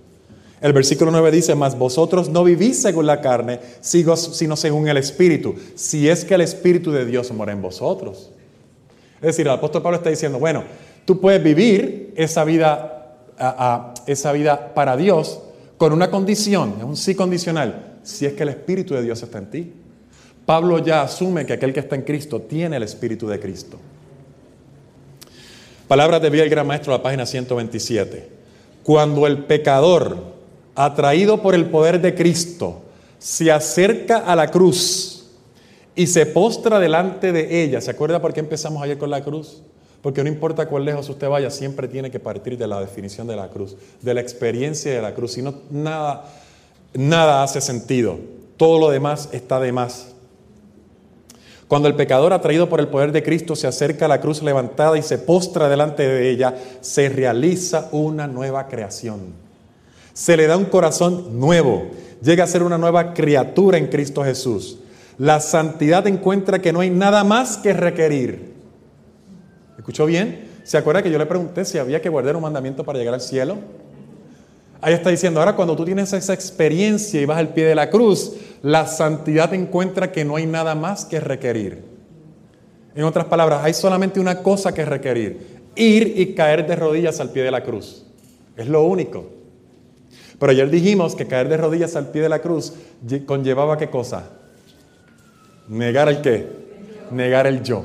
[0.60, 5.54] El versículo 9 dice, mas vosotros no vivís según la carne, sino según el Espíritu,
[5.74, 8.30] si es que el Espíritu de Dios mora en vosotros.
[9.16, 10.64] Es decir, el apóstol Pablo está diciendo, bueno,
[11.04, 13.18] tú puedes vivir esa vida,
[14.06, 15.40] esa vida para Dios
[15.76, 19.38] con una condición, es un sí condicional, si es que el Espíritu de Dios está
[19.38, 19.72] en ti.
[20.46, 23.78] Pablo ya asume que aquel que está en Cristo tiene el Espíritu de Cristo.
[25.88, 28.28] Palabras de el Gran Maestro, la página 127.
[28.82, 30.34] Cuando el pecador
[30.74, 32.82] atraído por el poder de Cristo,
[33.18, 35.30] se acerca a la cruz
[35.94, 37.80] y se postra delante de ella.
[37.80, 39.62] ¿Se acuerda por qué empezamos ayer con la cruz?
[40.02, 43.36] Porque no importa cuán lejos usted vaya, siempre tiene que partir de la definición de
[43.36, 45.32] la cruz, de la experiencia de la cruz.
[45.32, 46.24] Si no, nada,
[46.94, 48.18] nada hace sentido.
[48.56, 50.14] todo lo demás está de más.
[51.66, 54.96] Cuando el pecador atraído por el poder de Cristo se acerca a la cruz levantada
[54.96, 59.34] y se postra delante de ella, se realiza una nueva creación.
[60.12, 61.90] Se le da un corazón nuevo,
[62.22, 64.78] llega a ser una nueva criatura en Cristo Jesús.
[65.18, 68.54] La santidad encuentra que no hay nada más que requerir.
[69.76, 70.48] ¿Escuchó bien?
[70.64, 73.20] ¿Se acuerda que yo le pregunté si había que guardar un mandamiento para llegar al
[73.20, 73.58] cielo?
[74.84, 77.88] Ahí está diciendo, ahora cuando tú tienes esa experiencia y vas al pie de la
[77.88, 81.82] cruz, la santidad encuentra que no hay nada más que requerir.
[82.94, 87.30] En otras palabras, hay solamente una cosa que requerir, ir y caer de rodillas al
[87.30, 88.04] pie de la cruz.
[88.58, 89.24] Es lo único.
[90.38, 92.74] Pero ayer dijimos que caer de rodillas al pie de la cruz
[93.24, 94.32] conllevaba qué cosa?
[95.66, 96.46] Negar el qué?
[97.10, 97.84] Negar el yo.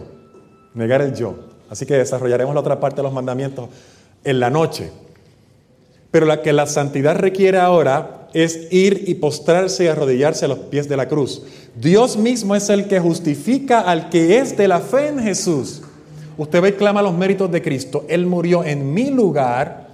[0.74, 1.36] Negar el yo.
[1.70, 3.70] Así que desarrollaremos la otra parte de los mandamientos
[4.26, 4.92] en la noche.
[6.12, 10.60] Pero la que la santidad requiere ahora es ir y postrarse y arrodillarse a los
[10.60, 11.44] pies de la cruz.
[11.76, 15.82] Dios mismo es el que justifica al que es de la fe en Jesús.
[16.38, 18.06] Usted ve clama los méritos de Cristo.
[18.08, 19.90] Él murió en mi lugar.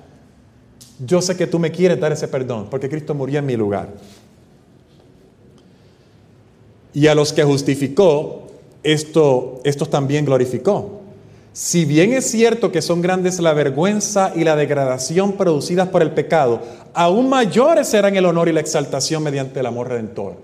[1.05, 3.89] Yo sé que tú me quieres dar ese perdón, porque Cristo murió en mi lugar.
[6.93, 8.47] Y a los que justificó,
[8.83, 10.94] esto, estos también glorificó.
[11.55, 16.11] Si bien es cierto que son grandes la vergüenza y la degradación producidas por el
[16.11, 16.59] pecado,
[16.93, 20.35] aún mayores serán el honor y la exaltación mediante el amor redentor.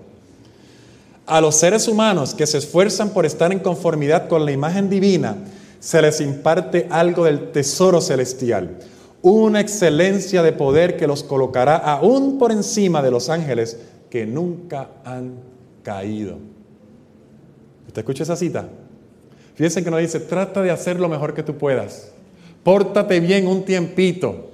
[1.26, 5.36] A los seres humanos que se esfuerzan por estar en conformidad con la imagen divina,
[5.80, 8.78] se les imparte algo del tesoro celestial,
[9.20, 13.76] una excelencia de poder que los colocará aún por encima de los ángeles
[14.08, 15.34] que nunca han
[15.82, 16.38] caído.
[17.86, 18.66] ¿Usted escucha esa cita?
[19.54, 22.10] Fíjense que nos dice, trata de hacer lo mejor que tú puedas.
[22.62, 24.50] Pórtate bien un tiempito.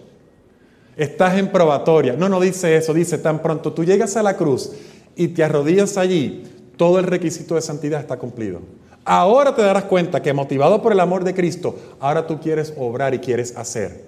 [0.97, 2.15] Estás en probatoria.
[2.15, 4.73] No, no dice eso, dice, tan pronto tú llegas a la cruz
[5.15, 6.45] y te arrodillas allí,
[6.77, 8.61] todo el requisito de santidad está cumplido.
[9.05, 13.15] Ahora te darás cuenta que motivado por el amor de Cristo, ahora tú quieres obrar
[13.15, 14.05] y quieres hacer.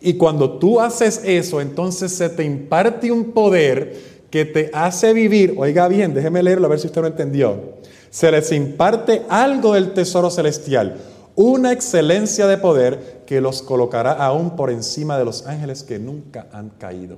[0.00, 5.54] Y cuando tú haces eso, entonces se te imparte un poder que te hace vivir,
[5.56, 7.80] oiga bien, déjeme leerlo a ver si usted lo entendió
[8.10, 10.96] se les imparte algo del tesoro celestial,
[11.36, 16.48] una excelencia de poder que los colocará aún por encima de los ángeles que nunca
[16.52, 17.16] han caído.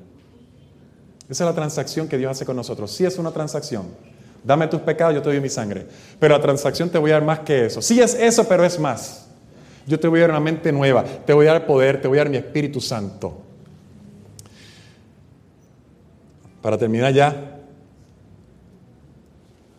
[1.28, 2.93] Esa es la transacción que Dios hace con nosotros.
[2.93, 3.86] Sí es una transacción.
[4.45, 5.86] Dame tus pecados, yo te doy mi sangre.
[6.18, 7.80] Pero la transacción te voy a dar más que eso.
[7.80, 9.26] Sí es eso, pero es más.
[9.86, 12.18] Yo te voy a dar una mente nueva, te voy a dar poder, te voy
[12.18, 13.40] a dar mi Espíritu Santo.
[16.61, 17.51] Para terminar ya,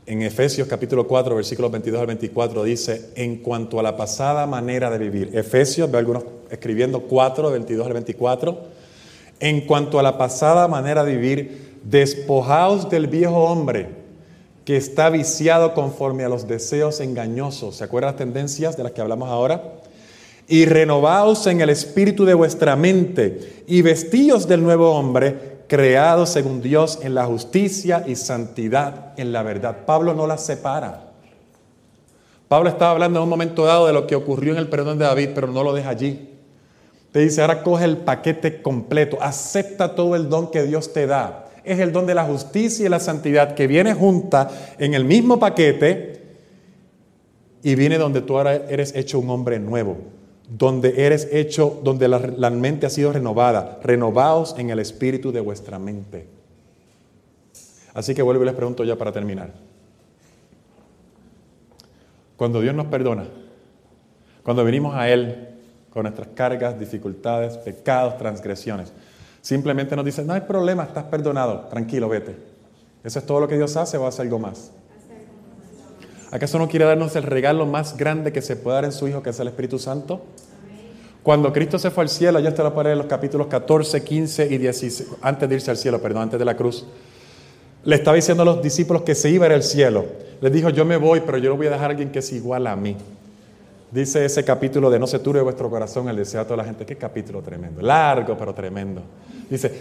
[0.05, 4.89] en Efesios capítulo 4, versículos 22 al 24 dice, en cuanto a la pasada manera
[4.89, 8.57] de vivir, Efesios, ve algunos escribiendo 4, 22 al 24,
[9.39, 13.89] en cuanto a la pasada manera de vivir, despojaos del viejo hombre
[14.65, 17.77] que está viciado conforme a los deseos engañosos.
[17.77, 19.73] ¿Se acuerdan las tendencias de las que hablamos ahora?
[20.47, 26.61] Y renovaos en el espíritu de vuestra mente y vestíos del nuevo hombre creados según
[26.61, 29.85] Dios en la justicia y santidad en la verdad.
[29.87, 31.09] Pablo no las separa.
[32.47, 35.05] Pablo estaba hablando en un momento dado de lo que ocurrió en el perdón de
[35.05, 36.29] David, pero no lo deja allí.
[37.11, 41.49] Te dice, ahora coge el paquete completo, acepta todo el don que Dios te da.
[41.63, 45.39] Es el don de la justicia y la santidad que viene junta en el mismo
[45.39, 46.35] paquete
[47.63, 49.97] y viene donde tú ahora eres hecho un hombre nuevo
[50.49, 53.79] donde eres hecho, donde la, mente ha sido renovada.
[53.81, 56.27] Renovaos en el espíritu de vuestra mente.
[57.93, 59.51] Así que vuelvo y les pregunto ya para terminar.
[62.35, 63.25] Cuando Dios nos perdona,
[64.41, 65.49] cuando venimos a Él
[65.91, 68.91] con nuestras cargas, dificultades, pecados, transgresiones,
[69.41, 72.35] simplemente nos dice, no hay problema, estás perdonado, tranquilo, vete.
[73.03, 74.71] ¿Eso es todo lo que Dios hace o hace algo más?
[76.33, 79.21] ¿Acaso no quiere darnos el regalo más grande que se puede dar en su Hijo,
[79.21, 80.23] que es el Espíritu Santo?
[81.21, 84.47] Cuando Cristo se fue al cielo, ya te lo paré en los capítulos 14, 15
[84.51, 86.87] y 16, antes de irse al cielo, perdón, antes de la cruz,
[87.83, 90.05] le estaba diciendo a los discípulos que se iba al cielo.
[90.41, 92.33] Les dijo, yo me voy, pero yo no voy a dejar a alguien que es
[92.33, 92.97] igual a mí.
[93.91, 96.83] Dice ese capítulo de No se turbe vuestro corazón, el deseo a toda la gente.
[96.83, 99.03] Qué capítulo tremendo, largo pero tremendo.
[99.51, 99.71] Dice,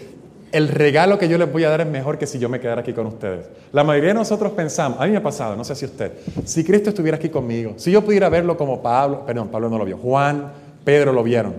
[0.52, 2.82] el regalo que yo les voy a dar es mejor que si yo me quedara
[2.82, 3.46] aquí con ustedes.
[3.72, 6.12] La mayoría de nosotros pensamos, a mí me ha pasado, no sé si usted,
[6.44, 9.86] si Cristo estuviera aquí conmigo, si yo pudiera verlo como Pablo, perdón, Pablo no lo
[9.86, 10.52] vio, Juan,
[10.84, 11.54] Pedro lo vieron,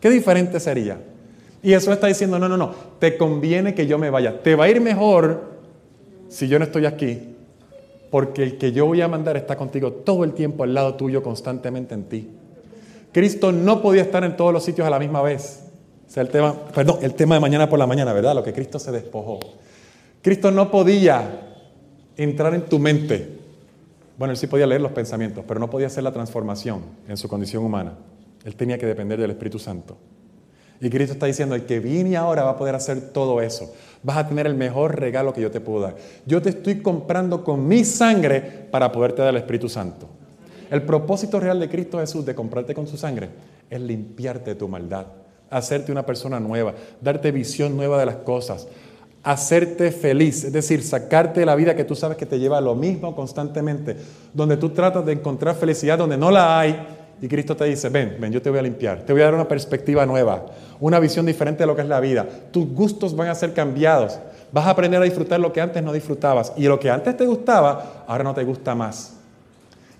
[0.00, 0.98] qué diferente sería.
[1.62, 4.64] Y eso está diciendo, no, no, no, te conviene que yo me vaya, te va
[4.64, 5.58] a ir mejor
[6.28, 7.36] si yo no estoy aquí,
[8.10, 11.22] porque el que yo voy a mandar está contigo todo el tiempo al lado tuyo,
[11.22, 12.28] constantemente en ti.
[13.12, 15.67] Cristo no podía estar en todos los sitios a la misma vez
[16.16, 18.34] el tema, perdón, el tema de mañana por la mañana, ¿verdad?
[18.34, 19.38] Lo que Cristo se despojó.
[20.22, 21.48] Cristo no podía
[22.16, 23.38] entrar en tu mente.
[24.16, 27.28] Bueno, él sí podía leer los pensamientos, pero no podía hacer la transformación en su
[27.28, 27.94] condición humana.
[28.44, 29.96] Él tenía que depender del Espíritu Santo.
[30.80, 33.72] Y Cristo está diciendo, el que viene ahora va a poder hacer todo eso.
[34.02, 35.96] Vas a tener el mejor regalo que yo te puedo dar.
[36.24, 40.08] Yo te estoy comprando con mi sangre para poderte dar el Espíritu Santo.
[40.70, 43.28] El propósito real de Cristo Jesús de comprarte con su sangre
[43.70, 45.06] es limpiarte de tu maldad,
[45.50, 48.68] hacerte una persona nueva, darte visión nueva de las cosas,
[49.22, 52.74] hacerte feliz, es decir, sacarte de la vida que tú sabes que te lleva lo
[52.74, 53.96] mismo constantemente,
[54.32, 56.78] donde tú tratas de encontrar felicidad donde no la hay
[57.20, 59.34] y Cristo te dice, ven, ven, yo te voy a limpiar, te voy a dar
[59.34, 60.46] una perspectiva nueva,
[60.78, 62.26] una visión diferente de lo que es la vida.
[62.52, 64.18] Tus gustos van a ser cambiados,
[64.52, 67.26] vas a aprender a disfrutar lo que antes no disfrutabas y lo que antes te
[67.26, 69.17] gustaba, ahora no te gusta más.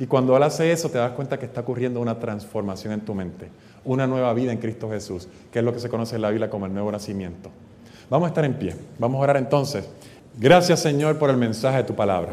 [0.01, 3.15] Y cuando Él hace eso, te das cuenta que está ocurriendo una transformación en tu
[3.15, 3.49] mente,
[3.85, 6.49] una nueva vida en Cristo Jesús, que es lo que se conoce en la Biblia
[6.49, 7.51] como el nuevo nacimiento.
[8.09, 9.89] Vamos a estar en pie, vamos a orar entonces.
[10.39, 12.33] Gracias Señor por el mensaje de tu palabra.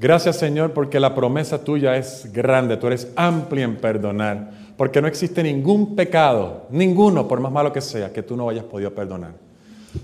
[0.00, 5.08] Gracias Señor porque la promesa tuya es grande, tú eres amplio en perdonar, porque no
[5.08, 9.32] existe ningún pecado, ninguno, por más malo que sea, que tú no hayas podido perdonar.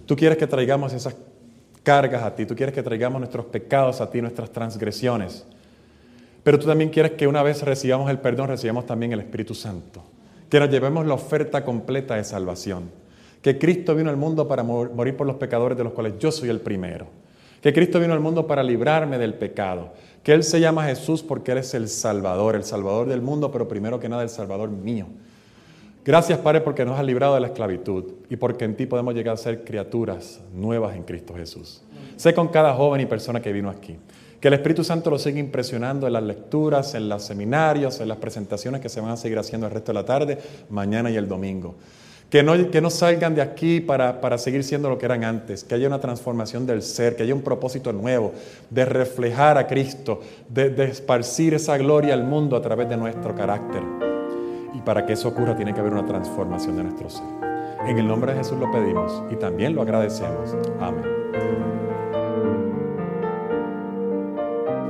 [0.04, 1.16] Tú quieres que traigamos esas
[1.82, 5.46] cargas a ti, tú quieres que traigamos nuestros pecados a ti, nuestras transgresiones.
[6.46, 10.04] Pero tú también quieres que una vez recibamos el perdón, recibamos también el Espíritu Santo,
[10.48, 12.88] que nos llevemos la oferta completa de salvación,
[13.42, 16.48] que Cristo vino al mundo para morir por los pecadores de los cuales yo soy
[16.50, 17.08] el primero
[17.60, 19.92] que Cristo vino al mundo para librarme del pecado,
[20.22, 23.66] que Él se llama Jesús porque Él es el Salvador, el Salvador del mundo, pero
[23.66, 25.08] primero que nada el Salvador mío.
[26.04, 29.34] Gracias, Padre, porque nos has librado de la esclavitud y porque en ti podemos llegar
[29.34, 31.82] a ser criaturas nuevas en Cristo Jesús.
[32.14, 33.96] Sé con cada joven y persona que vino aquí.
[34.40, 38.18] Que el Espíritu Santo lo siga impresionando en las lecturas, en los seminarios, en las
[38.18, 41.28] presentaciones que se van a seguir haciendo el resto de la tarde, mañana y el
[41.28, 41.74] domingo.
[42.30, 45.62] Que no, que no salgan de aquí para, para, seguir siendo lo que eran antes,
[45.62, 48.32] que haya una transformación del ser, que haya un propósito nuevo
[48.68, 53.34] de reflejar a Cristo, de, de esparcir esa gloria al mundo a través de nuestro
[53.34, 53.82] carácter.
[54.74, 57.46] Y para que eso ocurra tiene que haber una transformación de nuestro ser.
[57.86, 60.56] En el nombre de Jesús lo pedimos y también lo agradecemos.
[60.80, 61.85] Amén.